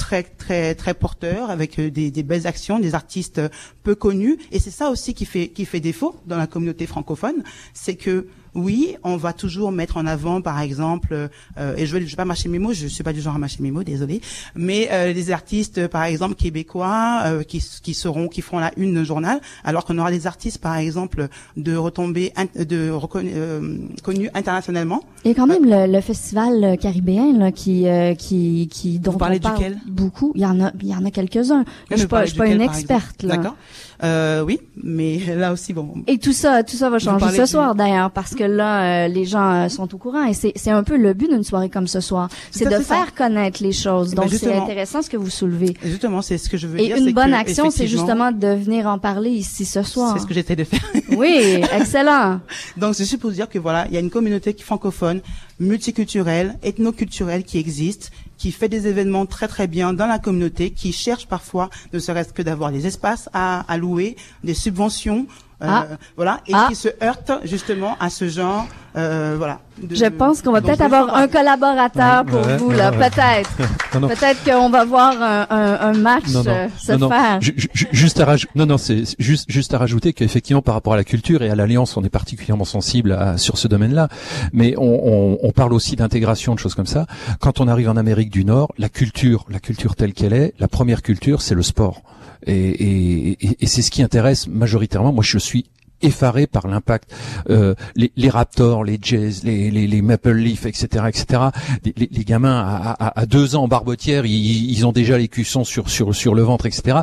[0.00, 3.48] très très très porteurs avec euh, des, des belles actions, des artistes euh,
[3.82, 4.38] peu connus.
[4.50, 7.44] Et c'est ça aussi qui fait qui fait défaut dans la communauté francophone,
[7.74, 11.28] c'est que oui, on va toujours mettre en avant, par exemple,
[11.58, 13.34] euh, et je vais, je vais pas mâcher mes mots, je suis pas du genre
[13.34, 14.20] à mâcher mes mots, désolé,
[14.54, 18.72] mais euh, des artistes, euh, par exemple, québécois, euh, qui, qui seront, qui feront la
[18.76, 23.78] une de journal, alors qu'on aura des artistes, par exemple, de retombées, de reconnus, euh,
[24.02, 25.02] connus internationalement.
[25.24, 29.36] A quand même le, le festival euh, caribéen là, qui, euh, qui, qui dont parlez
[29.38, 29.78] on parle duquel?
[29.86, 30.32] beaucoup.
[30.34, 31.64] Il y en a, il y en a quelques-uns.
[31.90, 33.36] Je suis pas, je suis pas une experte là.
[33.36, 33.56] D'accord.
[34.02, 35.92] Euh, oui, mais là aussi, bon.
[36.06, 39.08] Et tout ça, tout ça va changer ce du- soir d'ailleurs, parce que là, euh,
[39.08, 41.68] les gens euh, sont au courant et c'est c'est un peu le but d'une soirée
[41.68, 42.80] comme ce soir, c'est de ça.
[42.80, 44.10] faire connaître les choses.
[44.12, 44.64] Eh ben, Donc c'est justement.
[44.64, 45.74] intéressant ce que vous soulevez.
[45.84, 46.96] Justement, c'est ce que je veux Et dire.
[46.96, 50.14] une c'est bonne que, action, c'est justement de venir en parler ici ce soir.
[50.14, 50.80] C'est ce que j'essaie de faire.
[51.16, 52.40] Oui, excellent.
[52.76, 55.20] Donc, c'est juste pour dire que voilà, il y a une communauté qui- francophone,
[55.58, 58.10] multiculturelle, ethnoculturelle qui existe,
[58.40, 62.32] qui fait des événements très très bien dans la communauté, qui cherche parfois, ne serait-ce
[62.32, 65.26] que d'avoir des espaces à, louer, des subventions,
[65.60, 65.86] Ah.
[66.16, 66.66] voilà, et Ah.
[66.68, 69.58] qui se heurte justement à ce genre, euh, voilà.
[69.82, 72.96] de- Je pense qu'on va peut-être avoir un collaborateur pour Ouais, vous ouais, là, ouais.
[73.10, 73.50] peut-être.
[73.94, 74.08] Non, non.
[74.08, 77.08] Peut-être qu'on va voir un, un, un match non, non, euh, se non, non.
[77.10, 77.40] faire.
[77.40, 80.74] Ju- ju- Juste à raj- non, non, c'est c'est juste, juste à rajouter qu'effectivement, par
[80.74, 84.08] rapport à la culture et à l'alliance, on est particulièrement sensible à, sur ce domaine-là.
[84.52, 87.06] Mais on, on, on parle aussi d'intégration, de choses comme ça.
[87.40, 90.68] Quand on arrive en Amérique du Nord, la culture, la culture telle qu'elle est, la
[90.68, 92.02] première culture, c'est le sport.
[92.46, 95.12] Et, et, et, c'est ce qui intéresse majoritairement.
[95.12, 95.66] Moi, je suis
[96.02, 97.12] effaré par l'impact
[97.50, 101.42] euh, les, les Raptors, les Jazz, les, les, les Maple Leaf, etc., etc.
[101.84, 105.28] Les, les- gamins à, à, à deux ans en barbotière, ils, ils ont déjà les
[105.28, 106.98] cuissons sur sur sur le ventre, etc.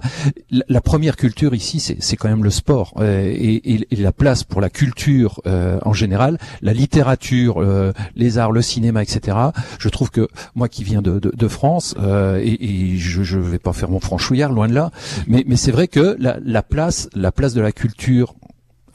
[0.69, 4.11] La, première culture ici, c'est c'est quand même le sport euh, et, et, et la
[4.11, 9.37] place pour la culture euh, en général, la littérature, euh, les arts, le cinéma, etc.
[9.79, 13.39] Je trouve que moi qui viens de, de, de France euh, et, et je je
[13.39, 14.91] vais pas faire mon franchouillard loin de là,
[15.27, 18.35] mais mais c'est vrai que la, la place la place de la culture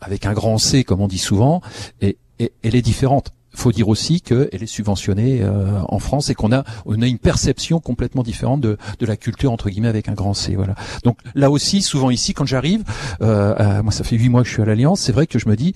[0.02, 1.62] avec un grand C, comme on dit souvent,
[2.02, 3.30] et, et- elle est différente.
[3.54, 7.18] faut dire aussi qu'elle est subventionnée euh, en France et qu'on a on a une
[7.18, 10.54] perception complètement différente de, de la culture entre guillemets avec un grand C.
[10.56, 10.74] Voilà.
[11.04, 12.82] Donc là aussi, souvent ici, quand j'arrive,
[13.20, 15.38] euh, euh, moi ça fait huit mois que je suis à l'Alliance, c'est vrai que
[15.38, 15.74] je me dis,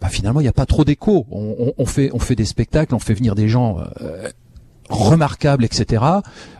[0.00, 1.26] bah, finalement il n'y a pas trop d'écho.
[1.30, 3.78] On, on- on fait on fait des spectacles, on fait venir des gens.
[4.02, 4.28] euh,
[4.88, 6.04] remarquables, etc.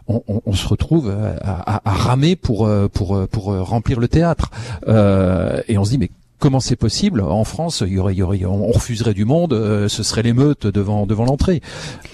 [0.08, 4.00] On, on- on se retrouve euh, à, à- à ramer pour euh, pour pour remplir
[4.00, 4.50] le théâtre
[4.88, 8.18] Euh, et on se dit mais comment c'est possible En France, il y aurait, il
[8.18, 11.62] y aurait, on refuserait du monde, euh, ce serait l'émeute devant devant l'entrée.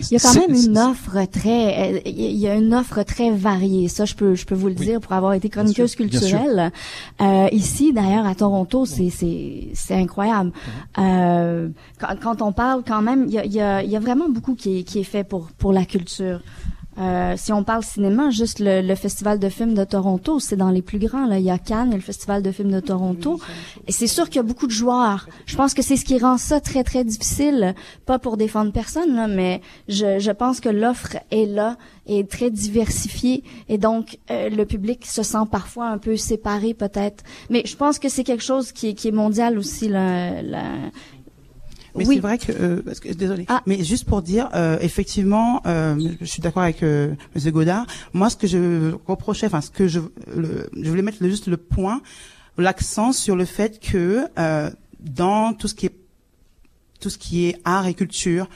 [0.00, 3.30] Il y a quand même une offre très, euh, il y a une offre très
[3.30, 3.88] variée.
[3.88, 6.28] Ça, je peux, je peux vous le dire pour avoir été chroniqueuse sûr, bien sûr.
[6.28, 6.72] culturelle.
[7.20, 10.52] Euh, ici, d'ailleurs, à Toronto, c'est, c'est, c'est incroyable.
[10.98, 11.68] Euh,
[11.98, 14.00] quand, quand on parle, quand même, il y a, il y a, il y a
[14.00, 16.40] vraiment beaucoup qui est, qui est fait pour pour la culture.
[16.98, 20.68] Euh, si on parle cinéma, juste le, le festival de films de Toronto, c'est dans
[20.70, 21.26] les plus grands.
[21.26, 23.40] Là, il y a Cannes et le festival de films de Toronto.
[23.86, 25.26] Et c'est sûr qu'il y a beaucoup de joueurs.
[25.46, 27.74] Je pense que c'est ce qui rend ça très très difficile,
[28.04, 31.76] pas pour défendre personne, là, mais je, je pense que l'offre est là
[32.06, 37.24] et très diversifiée et donc euh, le public se sent parfois un peu séparé peut-être.
[37.48, 39.88] Mais je pense que c'est quelque chose qui, est- qui est mondial aussi.
[39.88, 40.62] Là, là.
[41.94, 42.14] Mais Oui.
[42.16, 43.62] c'est vrai que, euh, parce que désolé, Ah.
[43.66, 47.86] mais juste pour dire, euh, effectivement, euh, je suis d'accord avec euh, Monsieur Godard.
[48.12, 50.00] Moi, ce que je reprochais, enfin, ce que je,
[50.34, 52.00] le, je voulais mettre juste le point,
[52.58, 54.70] l'accent sur le fait que euh,
[55.00, 55.94] dans tout ce qui est
[57.00, 58.48] tout ce qui est art et culture,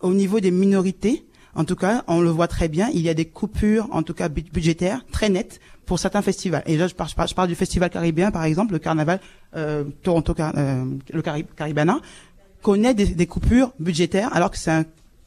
[0.00, 1.24] au niveau des minorités,
[1.54, 4.14] en tout cas, on le voit très bien, il y a des coupures, en tout
[4.14, 6.64] cas bu- budgétaires, très nettes pour certains festivals.
[6.66, 9.20] Et là, je parle, je parle, je parle du festival caribéen, par exemple, le carnaval
[9.54, 12.00] euh, Toronto, euh, le Cari- Caribana,
[12.64, 14.84] connaît des, coupures budgétaires, alors que c'est un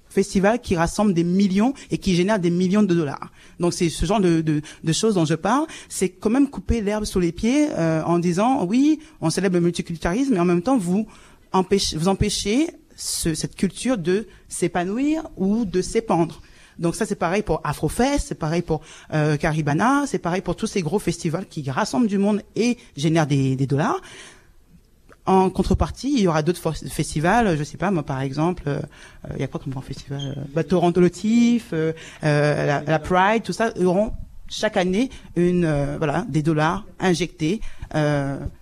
[0.09, 3.31] festival qui rassemble des millions et qui génère des millions de dollars.
[3.59, 5.67] Donc c'est ce genre de, de, de choses dont je parle.
[5.87, 9.61] C'est quand même couper l'herbe sous les pieds euh, en disant oui, on célèbre le
[9.61, 11.05] multiculturalisme, mais en même temps vous
[11.51, 16.41] empêchez, vous empêchez ce- cette culture de s'épanouir ou de s'épandre.
[16.79, 18.81] Donc ça c'est pareil pour Afrofest, c'est pareil pour
[19.13, 23.27] euh, Caribana, c'est pareil pour tous ces gros festivals qui rassemblent du monde et génèrent
[23.27, 24.01] des, des dollars.
[25.27, 28.79] En contrepartie, il y aura d'autres festivals, je sais pas moi par exemple, euh,
[29.25, 31.91] euh, il y a quoi comme grand festival euh, bah, Toronto Lotif, euh,
[32.23, 34.13] euh, la, la Pride, tout ça auront
[34.47, 37.59] chaque année une voilà des dollars injectés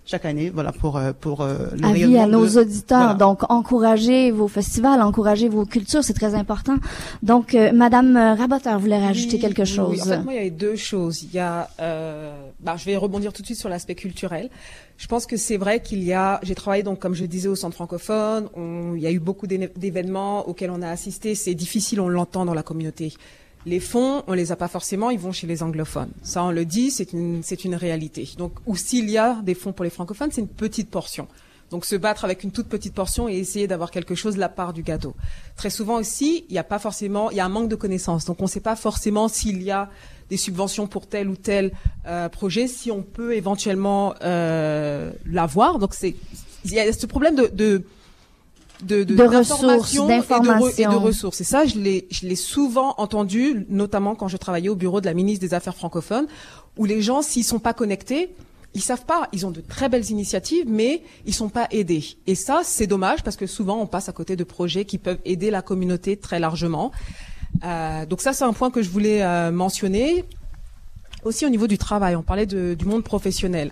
[0.06, 3.00] chaque année voilà pour euh, pour euh, le Avis à nos de- auditeurs.
[3.00, 3.14] voilà.
[3.16, 6.76] Donc, encouragez vos festivals, encouragez vos cultures, c'est très important.
[7.24, 9.90] Donc, euh, Madame euh, Raboteur voulait rajouter Oui, quelque chose.
[9.92, 10.02] oui.
[10.02, 11.24] En fait, moi, il y avait deux choses.
[11.24, 14.50] Il y a, euh, bah, je vais rebondir tout de suite sur l'aspect culturel.
[14.98, 17.56] Je pense que c'est vrai qu'il y a, j'ai travaillé donc, comme je disais, au
[17.56, 18.48] centre francophone.
[18.56, 21.36] On- il y a eu beaucoup d'événements auxquels on a assisté.
[21.36, 23.14] C'est difficile, on l'entend dans la communauté.
[23.66, 26.11] Les fonds, on les a pas forcément, ils vont chez les anglophones.
[26.22, 28.30] Ça, on le dit, c'est une, c'est une réalité.
[28.38, 31.28] Donc, ou s'il y a des fonds pour les francophones, c'est une petite portion.
[31.72, 34.49] Donc se battre avec une toute petite portion et essayer d'avoir quelque chose de la
[34.49, 35.16] part du gâteau.
[35.55, 38.26] Très souvent aussi, il n'y a pas forcément, il y a un manque de connaissances.
[38.26, 39.89] Donc on ne sait pas forcément s'il y a
[40.30, 41.72] des subventions pour tel ou tel
[42.05, 45.80] euh, projet, si on peut éventuellement euh, l'avoir.
[45.80, 46.16] Donc c'est,
[46.66, 47.84] il y a ce problème de, de
[48.84, 51.42] de, De d'information ressources, et de re- et de ressources.
[51.42, 55.06] Et ça, je l'ai, je l'ai souvent entendu, notamment quand je travaillais au bureau de
[55.06, 56.28] la ministre des Affaires francophones,
[56.78, 58.36] où les gens, s'ils sont pas connectés,
[58.74, 59.30] ils savent pas.
[59.32, 62.04] Ils ont de très belles initiatives, mais ils sont pas aidés.
[62.28, 65.20] Et ça, c'est dommage parce que souvent, on passe à côté de projets qui peuvent
[65.24, 66.92] aider la communauté très largement.
[67.64, 70.26] Euh, donc ça, c'est un point que je voulais euh, mentionner.
[71.24, 73.72] Aussi au niveau du travail, on parlait de- du monde professionnel.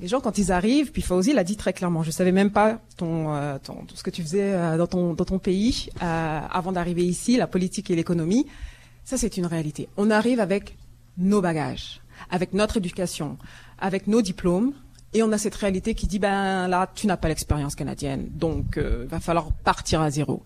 [0.00, 2.80] Les gens, quand ils arrivent, puis Fauzi l'a dit très clairement, je savais même pas
[2.96, 7.36] ton, euh, tout ce que tu faisais euh, dans ton, pays euh, avant d'arriver ici,
[7.36, 8.46] la politique et l'économie.
[9.04, 9.88] Ça, c'est une réalité.
[9.98, 10.76] On arrive avec
[11.18, 13.36] nos bagages, avec notre éducation,
[13.78, 14.72] avec nos diplômes,
[15.12, 18.78] et on a cette réalité qui dit, ben là, tu n'as pas l'expérience canadienne, donc
[18.78, 20.42] euh, va falloir partir à zéro.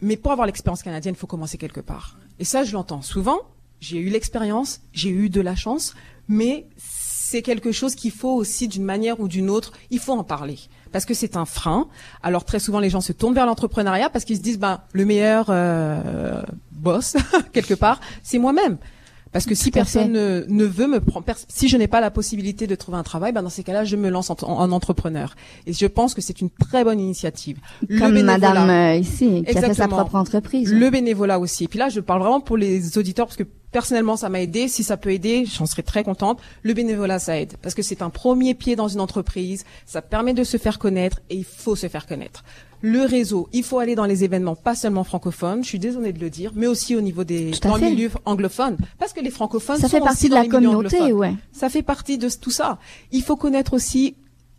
[0.00, 2.16] Mais pour avoir l'expérience canadienne, il faut commencer quelque part.
[2.38, 3.38] Et ça, je l'entends souvent.
[3.80, 5.94] J'ai eu l'expérience, j'ai eu de la chance,
[6.28, 6.66] mais
[7.30, 10.58] c'est quelque chose qu'il faut aussi, d'une manière ou d'une autre, il faut en parler.
[10.92, 11.88] Parce que c'est un frein.
[12.22, 15.04] Alors très souvent, les gens se tournent vers l'entrepreneuriat parce qu'ils se disent, ben, le
[15.04, 17.16] meilleur euh, boss,
[17.52, 18.78] quelque part, c'est moi-même.
[19.38, 22.66] Parce que si personne ne, ne veut me prendre, si je n'ai pas la possibilité
[22.66, 25.34] de trouver un travail, ben dans ces cas-là, je me lance en, en- en entrepreneur.
[25.66, 27.58] Et je pense que c'est une très bonne initiative.
[27.98, 28.14] Comme.
[28.38, 30.72] Madame euh, ici, qui a fait sa propre entreprise.
[30.72, 31.64] Le bénévolat aussi.
[31.64, 34.66] Et puis là, je parle vraiment pour les auditeurs parce que personnellement, ça m'a aidé.
[34.68, 36.40] Si ça peut aider, j'en serais très contente.
[36.62, 39.64] Le bénévolat, ça aide parce que c'est un premier pied dans une entreprise.
[39.86, 42.44] Ça permet de se faire connaître et il faut se faire connaître.
[42.80, 46.20] Le réseau, il faut aller dans les événements, pas seulement francophones, je suis désolée de
[46.20, 49.76] le dire, mais aussi au niveau des dans le milieu anglophone, parce que les francophones
[49.76, 51.34] Ça sont fait partie aussi de dans la communauté, ouais.
[51.52, 52.78] Ça fait partie de tout ça.
[53.10, 54.14] Il faut connaître aussi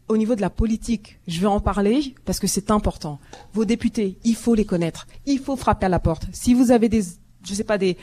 [0.09, 3.20] au niveau de la politique, je vais en parler parce que c'est important.
[3.53, 5.07] Vos députés, il faut les connaître.
[5.26, 6.26] Il faut frapper à la porte.
[6.34, 7.03] Si vous avez des,
[7.43, 7.95] je sais pas, des,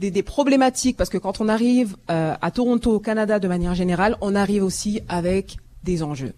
[0.00, 3.74] des, des problématiques, parce que quand on arrive euh, à Toronto, au Canada, de manière
[3.74, 6.34] générale, on arrive aussi avec des enjeux.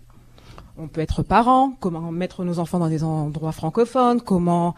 [0.76, 4.74] On peut être parent, comment mettre nos enfants dans des endroits francophones, comment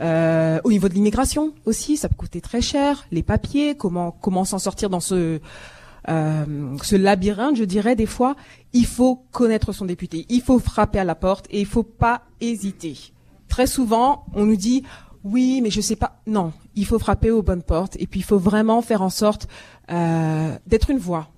[0.00, 4.44] euh, au niveau de l'immigration aussi, ça peut coûter très cher, les papiers, comment comment
[4.44, 5.40] s'en sortir dans ce
[6.08, 8.36] euh, ce labyrinthe, je dirais des fois,
[8.72, 12.22] il faut connaître son député, il faut frapper à la porte et il faut pas
[12.40, 13.12] hésiter.
[13.48, 14.84] Très souvent, on nous dit
[15.24, 16.20] oui, mais je sais pas.
[16.26, 19.48] Non, il faut frapper aux bonnes portes et puis il faut vraiment faire en sorte
[19.90, 21.28] euh, d'être une voix.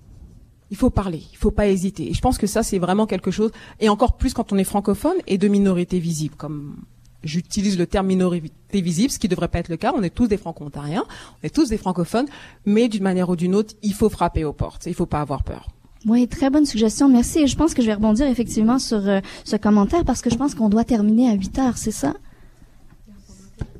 [0.73, 2.09] Il faut parler, il faut pas hésiter.
[2.09, 4.63] Et je pense que ça, c'est vraiment quelque chose, et encore plus quand on est
[4.63, 6.77] francophone et de minorité visible, comme
[7.23, 9.93] j'utilise le terme minorité visible, ce qui devrait pas être le cas.
[9.95, 11.03] On est tous des franco-ontariens,
[11.41, 12.25] on est tous des francophones,
[12.65, 14.87] mais d'une manière ou d'une autre, il faut frapper aux portes.
[14.87, 15.67] Il faut pas avoir peur.
[16.07, 17.07] Oui, très bonne suggestion.
[17.07, 17.39] Merci.
[17.43, 20.35] Et je pense que je vais rebondir effectivement sur euh, ce commentaire parce que je
[20.35, 22.15] pense qu'on doit terminer à 8 heures, c'est ça?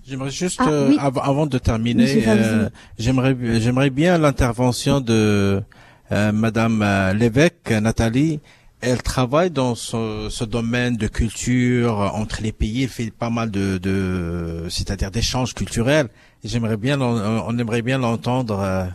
[0.06, 0.98] J'aimerais juste, Ah, euh, oui.
[1.00, 2.70] av- avant de terminer, euh,
[3.00, 5.64] j'aimerais, j'aimerais bien l'intervention de
[6.12, 8.40] Madame euh, l'évêque Nathalie.
[8.86, 12.84] Elle travaille dans ce, ce domaine de culture euh, entre les pays.
[12.84, 16.10] Elle fait pas mal de, de c'est-à-dire d'échanges culturels.
[16.44, 18.60] J'aimerais bien, on aimerait bien l'entendre.
[18.60, 18.86] euh,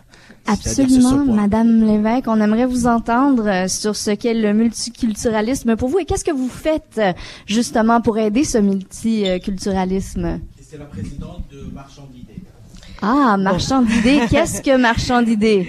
[0.47, 1.25] Absolument.
[1.25, 2.25] Madame Lévesque.
[2.29, 6.33] On aimerait vous entendre euh, sur ce qu'est le multiculturalisme pour vous et qu'est-ce que
[6.33, 7.13] vous faites euh,
[7.47, 10.41] justement pour aider ce multiculturalisme?
[10.61, 12.43] C'est la présidente de Marchand d'idées.
[13.01, 14.21] Ah, marchand d'idées.
[14.31, 15.69] Qu'est-ce que marchand d'idées?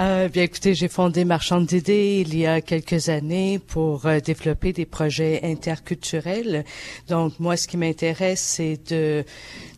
[0.00, 4.72] Euh, bien écoutez, j'ai fondé Marchand d'idées il y a quelques années pour euh, développer
[4.72, 6.64] des projets interculturels.
[7.08, 9.24] Donc moi, ce qui m'intéresse, c'est de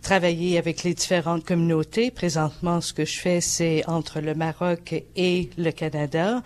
[0.02, 2.10] travailler avec les différentes communautés.
[2.10, 6.42] Présentement, ce que je fais, c'est entre le Maroc et le Canada.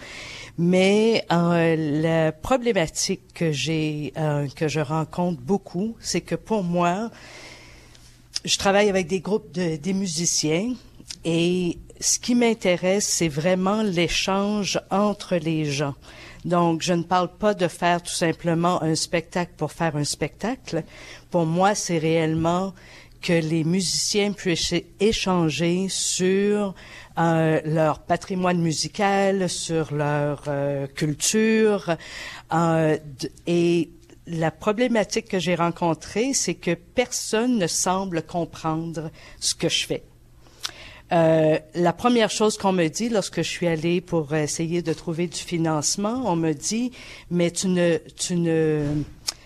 [0.57, 7.11] Mais euh, la problématique que j'ai, euh, que je rencontre beaucoup, c'est que pour moi,
[8.45, 10.74] je travaille avec des groupes de des musiciens
[11.24, 15.95] et ce qui m'intéresse, c'est vraiment l'échange entre les gens.
[16.45, 20.84] Donc, je ne parle pas de faire tout simplement un spectacle pour faire un spectacle.
[21.30, 22.74] Pour moi, c'est réellement
[23.22, 26.74] que les musiciens puissent échanger sur
[27.18, 31.97] euh, leur patrimoine musical, sur leur euh, culture.
[32.53, 32.99] Euh,
[33.47, 33.88] et
[34.26, 39.10] la problématique que j'ai rencontrée, c'est que personne ne semble comprendre
[39.40, 40.02] ce que je fais.
[41.12, 45.26] Euh, la première chose qu'on me dit lorsque je suis allée pour essayer de trouver
[45.26, 46.92] du financement, on me dit,
[47.30, 48.86] mais tu ne, tu ne,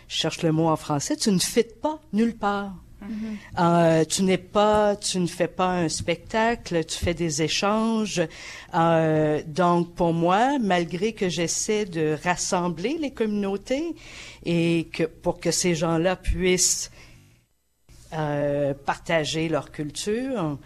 [0.09, 2.75] je cherche le mot en français, tu ne fites pas nulle part.
[3.03, 3.61] Mm-hmm.
[3.61, 8.21] Euh, tu n'es pas, tu ne fais pas un spectacle, tu fais des échanges.
[8.75, 13.95] Euh, donc pour moi, malgré que j'essaie de rassembler les communautés
[14.51, 16.91] et que pour que ces gens-là puissent
[18.15, 20.59] euh, partager leur culture,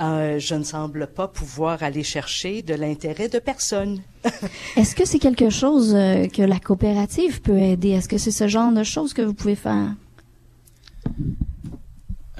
[0.00, 4.02] euh, je ne semble pas pouvoir aller chercher de l'intérêt de personne.
[4.76, 7.90] Est-ce que c'est quelque chose euh, que la coopérative peut aider?
[7.90, 9.94] Est-ce que c'est ce genre de choses que vous pouvez faire?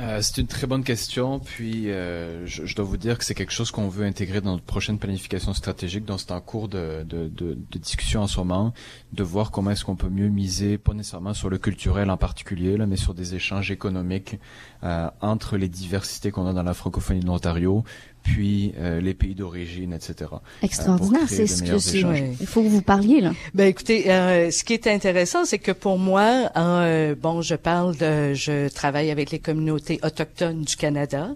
[0.03, 1.39] Euh, c'est une très bonne question.
[1.39, 4.65] Puis, euh, je, dois vous dire que c'est quelque chose qu'on veut intégrer dans notre
[4.65, 6.05] prochaine planification stratégique.
[6.05, 8.75] Donc, c'est en cours de, de, de, de discussion en ce moment,
[9.13, 12.77] de voir comment est-ce qu'on peut mieux miser, pas nécessairement sur le culturel en particulier,
[12.77, 14.41] là, mais sur des échanges économiques
[14.83, 17.85] euh, entre les diversités qu'on a dans la francophonie de l'Ontario,
[18.23, 20.15] puis euh, les pays d'origine, etc.
[20.33, 21.99] euh, Extraordinaire, créer c'est ce que c'est.
[21.99, 22.21] échanges.
[22.41, 23.33] Il faut que vous parliez, là.
[23.55, 27.97] Ben écoutez, euh, ce qui est intéressant, c'est que pour moi, euh, bon, je parle
[27.97, 31.31] de, je travaille avec les communautés autochtones du Canada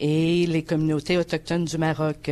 [0.00, 2.30] et les communautés autochtones du Maroc.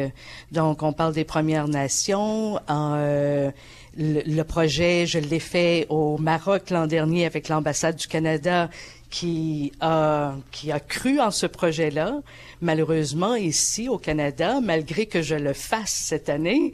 [0.53, 2.59] Donc, on parle des Premières Nations.
[2.71, 3.51] Euh,
[3.97, 8.69] le, le projet, je l'ai fait au Maroc l'an dernier avec l'ambassade du Canada
[9.11, 12.21] qui a, qui a cru en ce projet-là.
[12.61, 16.73] Malheureusement, ici au Canada, malgré que je le fasse cette année,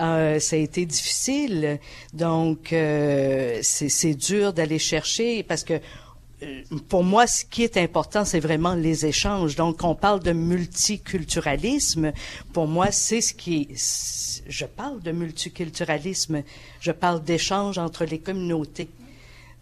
[0.00, 1.78] euh, ça a été difficile.
[2.12, 5.80] Donc, euh, c'est dur d'aller chercher parce que
[6.42, 9.56] euh, pour moi, ce qui est important, c'est vraiment les échanges.
[9.56, 12.12] Donc, on parle de multiculturalisme.
[12.52, 13.68] Pour moi, c'est ce qui...
[14.48, 16.42] Je parle de multiculturalisme.
[16.80, 18.88] Je parle d'échanges entre les communautés.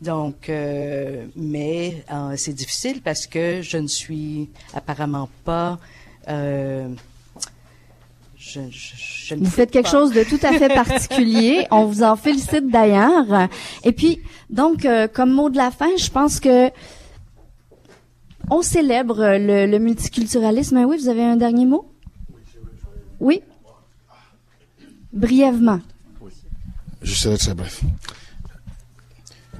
[0.00, 5.78] Donc, euh, mais euh, c'est difficile parce que je ne suis apparemment pas...
[6.28, 6.88] euh,
[8.36, 9.90] je, je- je ne Vous faites quelque pas.
[9.90, 11.66] chose de tout à fait particulier.
[11.70, 13.48] On vous en félicite d'ailleurs.
[13.84, 14.20] Et puis,
[14.50, 16.70] donc, euh, comme mot de la fin, je pense que
[18.50, 20.76] on célèbre le, le multiculturalisme.
[20.78, 21.92] Ah Oui, vous avez un dernier mot?
[23.20, 23.42] Oui?
[25.12, 25.80] Brièvement.
[27.02, 27.82] Je serai très bref.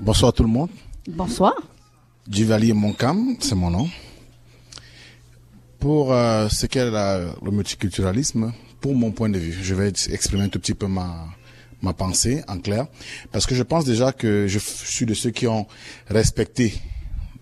[0.01, 0.71] Bonsoir tout le monde.
[1.09, 1.55] Bonsoir.
[2.27, 3.89] Duvalier Moncam, c'est mon nom.
[5.81, 10.49] Pour euh, ce qu'est le multiculturalisme, pour mon point de vue, je vais exprimer un
[10.49, 11.27] tout petit peu ma,
[11.83, 12.87] ma pensée en clair,
[13.33, 15.67] parce que je pense déjà que je suis de ceux qui ont
[16.09, 16.75] respecté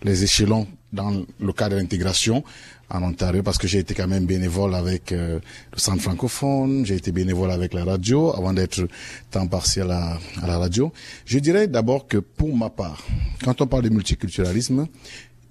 [0.02, 2.42] les échelons dans le cadre de l'intégration
[2.88, 5.40] en Ontario, parce que j'ai été quand même bénévole avec euh,
[5.72, 8.86] le centre francophone, j'ai été bénévole avec la radio avant d'être
[9.30, 10.92] temps partiel à, la radio.
[11.24, 13.04] Je dirais d'abord que pour ma part,
[13.42, 14.86] quand on parle de multiculturalisme,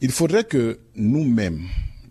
[0.01, 1.61] il faudrait que nous-mêmes,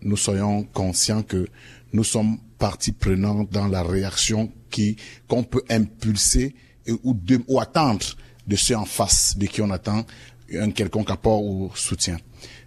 [0.03, 1.47] nous soyons conscients que
[1.93, 4.97] nous sommes partie prenante dans la réaction qui
[5.29, 6.55] qu'on peut impulser
[7.03, 8.05] ou, de, ou attendre
[8.47, 10.05] de ceux en face de qui on attend
[10.53, 12.19] un quelconque apport ou soutien.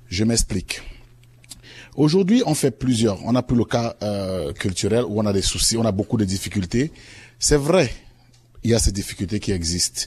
[0.07, 0.81] Je m'explique.
[1.97, 3.25] Aujourd'hui, on fait plusieurs.
[3.25, 6.17] On a pris le cas euh, culturel où on a des soucis, on a beaucoup
[6.17, 6.91] de difficultés.
[7.39, 7.91] C'est vrai,
[8.63, 10.03] il y a ces difficultés qui existent.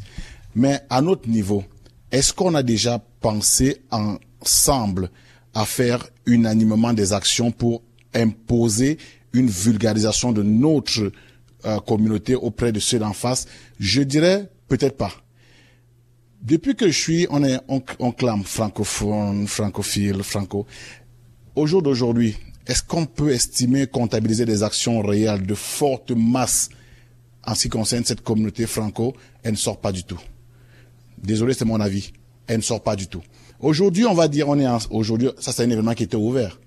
[0.54, 1.64] Mais à notre niveau,
[2.12, 5.10] est-ce qu'on a déjà pensé ensemble
[5.52, 7.82] à faire unanimement des actions pour
[8.14, 8.96] imposer
[9.32, 11.10] une vulgarisation de notre
[11.64, 13.46] euh, communauté auprès de ceux d'en face?
[13.80, 15.12] Je dirais peut-être pas.
[16.40, 20.66] Depuis que je suis, on est, on, on clame francophone, francophile, franco.
[21.60, 26.70] Au jour d'aujourd'hui, est-ce qu'on peut estimer, comptabiliser des actions réelles de forte masse
[27.46, 29.14] en ce qui concerne cette communauté franco?
[29.42, 30.18] Elle ne sort pas du tout.
[31.22, 32.14] Désolé, c'est mon avis.
[32.46, 33.20] Elle ne sort pas du tout.
[33.58, 36.58] Aujourd'hui, on va dire, on est aujourd'hui, ça c'est un événement qui était ouvert.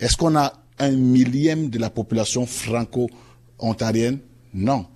[0.00, 4.18] Est-ce qu'on a un millième de la population franco-ontarienne?
[4.54, 4.86] Non.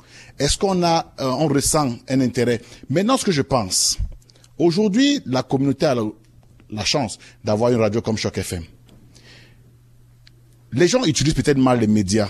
[0.41, 2.61] Est-ce qu'on a, euh, on ressent un intérêt?
[2.91, 3.97] Maintenant, ce que je pense,
[4.59, 6.03] aujourd'hui, la communauté a la,
[6.69, 8.65] la chance d'avoir une radio comme Choc FM.
[10.73, 12.29] Les gens utilisent peut-être mal les médias,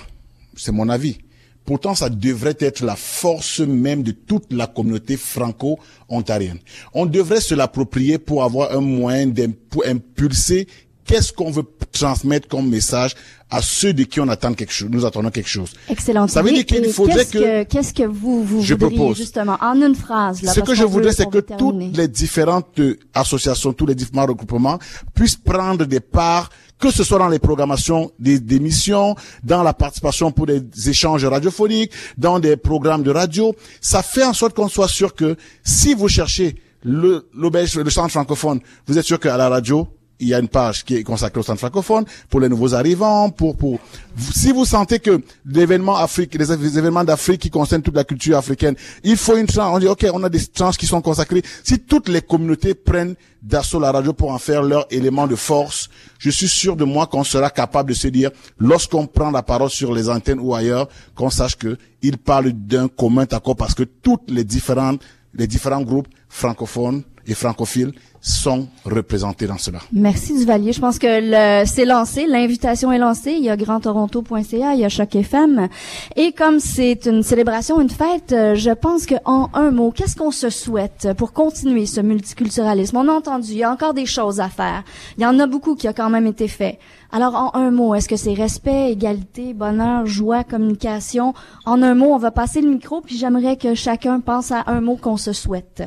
[0.56, 1.18] c'est mon avis.
[1.64, 6.58] Pourtant, ça devrait être la force même de toute la communauté franco-ontarienne.
[6.94, 10.68] On devrait se l'approprier pour avoir un moyen d'impulser
[11.06, 13.14] qu'est-ce qu'on veut transmettre comme message
[13.50, 15.72] à ceux de qui on attend quelque chose, nous attendons quelque chose.
[15.88, 16.26] Excellent.
[16.26, 19.16] Ça veut dire qu'il faudrait qu'est-ce que, qu'est-ce que vous, vous Je voudriez propose.
[19.16, 22.98] justement, en une phrase, là, Ce que je voudrais, c'est que toutes les différentes euh,
[23.14, 24.78] associations, tous les différents regroupements
[25.14, 29.73] puissent prendre des parts, que ce soit dans les programmations des des émissions, dans la
[29.74, 33.55] participation pour des échanges radiophoniques, dans des programmes de radio.
[33.81, 38.61] Ça fait en sorte qu'on soit sûr que si vous cherchez le, le centre francophone,
[38.86, 41.43] vous êtes sûr qu'à la radio, il y a une page qui est consacrée au
[41.43, 43.78] centre francophone pour les nouveaux arrivants, pour pour
[44.18, 48.74] si vous sentez que l'événement Afrique, les, événements d'Afrique qui concernent toute la culture africaine,
[49.05, 49.74] il faut une tranche.
[49.74, 51.43] On dit ok, on a des tranches qui sont consacrées.
[51.62, 55.88] Si toutes les communautés prennent d'assaut la radio pour en faire leur élément de force,
[56.18, 59.70] je suis sûr de moi qu'on sera capable de se dire, lorsqu'on prend la parole
[59.70, 63.82] sur les antennes ou ailleurs, qu'on sache que il parle d'un commun accord parce que
[63.82, 65.02] toutes les différentes
[65.34, 69.78] les différents groupes francophones et francophiles sont représentés dans cela.
[69.93, 70.73] Merci Duvalier.
[70.73, 73.36] Je pense que c'est lancé, l'invitation est lancée.
[73.39, 75.69] Il y a grandtoronto.ca, il y a Choc FM.
[76.16, 80.32] Et comme c'est une célébration, une fête, je pense que en un mot, qu'est-ce qu'on
[80.32, 82.97] se souhaite pour continuer ce multiculturalisme?
[82.97, 84.82] On a entendu, il y a encore des choses à faire.
[85.19, 86.81] Il y en a beaucoup qui a quand même été fait.
[87.12, 91.32] Alors en un mot, est-ce que c'est respect, égalité, bonheur, joie, communication?
[91.65, 94.81] En un mot, on va passer le micro, puis j'aimerais que chacun pense à un
[94.81, 95.85] mot qu'on se souhaite.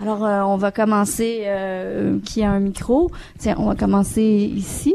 [0.00, 1.42] Alors, euh, on va commencer.
[1.46, 3.10] Euh, qui a un micro?
[3.38, 4.94] Tiens, on va commencer ici.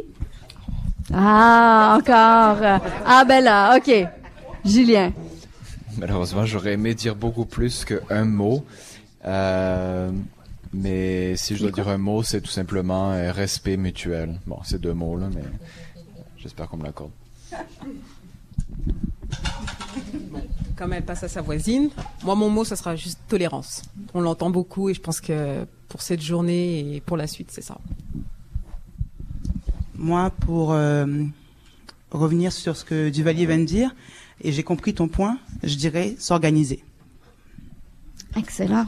[1.13, 2.57] Ah, encore.
[3.05, 3.91] Ah ben là, ok.
[4.65, 5.11] Julien.
[5.97, 8.63] Malheureusement, j'aurais aimé dire beaucoup plus qu'un mot.
[9.25, 10.11] Euh,
[10.73, 14.39] mais si je dois dire un mot, c'est tout simplement respect mutuel.
[14.45, 15.43] Bon, c'est deux mots, là, mais
[16.37, 17.11] j'espère qu'on me l'accorde.
[20.79, 21.89] Comme elle passe à sa voisine,
[22.23, 23.81] moi mon mot ça sera juste tolérance.
[24.13, 27.61] On l'entend beaucoup et je pense que pour cette journée et pour la suite c'est
[27.61, 27.77] ça.
[29.95, 31.05] Moi, pour euh,
[32.11, 33.93] revenir sur ce que Duvalier vient de dire,
[34.39, 36.81] et j'ai compris ton point, je dirais s'organiser.
[38.37, 38.85] Excellent.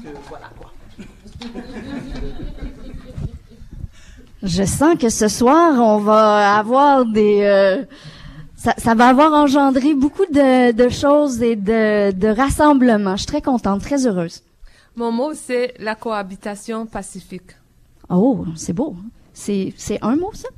[4.42, 7.42] Je sens que ce soir, on va avoir des...
[7.42, 7.84] euh,
[8.62, 13.16] ça, ça va avoir engendré beaucoup de, de choses et de, de rassemblements.
[13.16, 14.44] Je suis très contente, très heureuse.
[14.96, 17.52] Mon mot, c'est la cohabitation pacifique.
[18.10, 18.96] Oh, c'est beau.
[19.34, 20.50] C'est, c'est un mot, ça?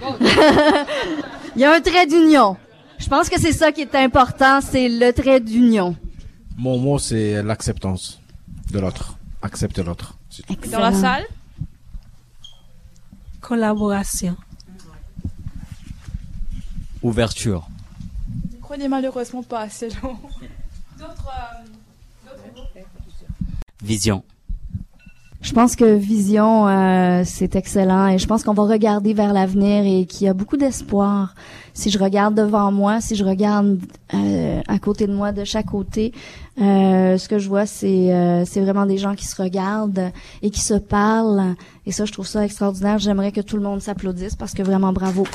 [1.56, 2.56] Il y a un trait d'union.
[2.98, 5.96] Je pense que c'est ça qui est important, c'est le trait d'union.
[6.56, 8.20] Mon mot, c'est l'acceptance
[8.70, 9.16] de l'autre.
[9.42, 10.14] Accepter l'autre.
[10.70, 11.24] Dans la salle?
[13.40, 14.36] Collaboration.
[17.02, 17.66] Ouverture.
[18.50, 20.16] Le micro n'est malheureusement pas assez long.
[20.98, 21.30] D'autres.
[22.26, 22.80] euh,
[23.82, 24.22] Vision.
[25.42, 29.84] Je pense que vision, euh, c'est excellent et je pense qu'on va regarder vers l'avenir
[29.86, 31.34] et qu'il y a beaucoup d'espoir.
[31.72, 33.78] Si je regarde devant moi, si je regarde
[34.12, 36.12] euh, à côté de moi, de chaque côté,
[36.60, 40.12] euh, ce que je vois, c'est euh, c'est vraiment des gens qui se regardent
[40.42, 41.54] et qui se parlent.
[41.86, 42.98] Et ça, je trouve ça extraordinaire.
[42.98, 45.26] J'aimerais que tout le monde s'applaudisse parce que vraiment bravo.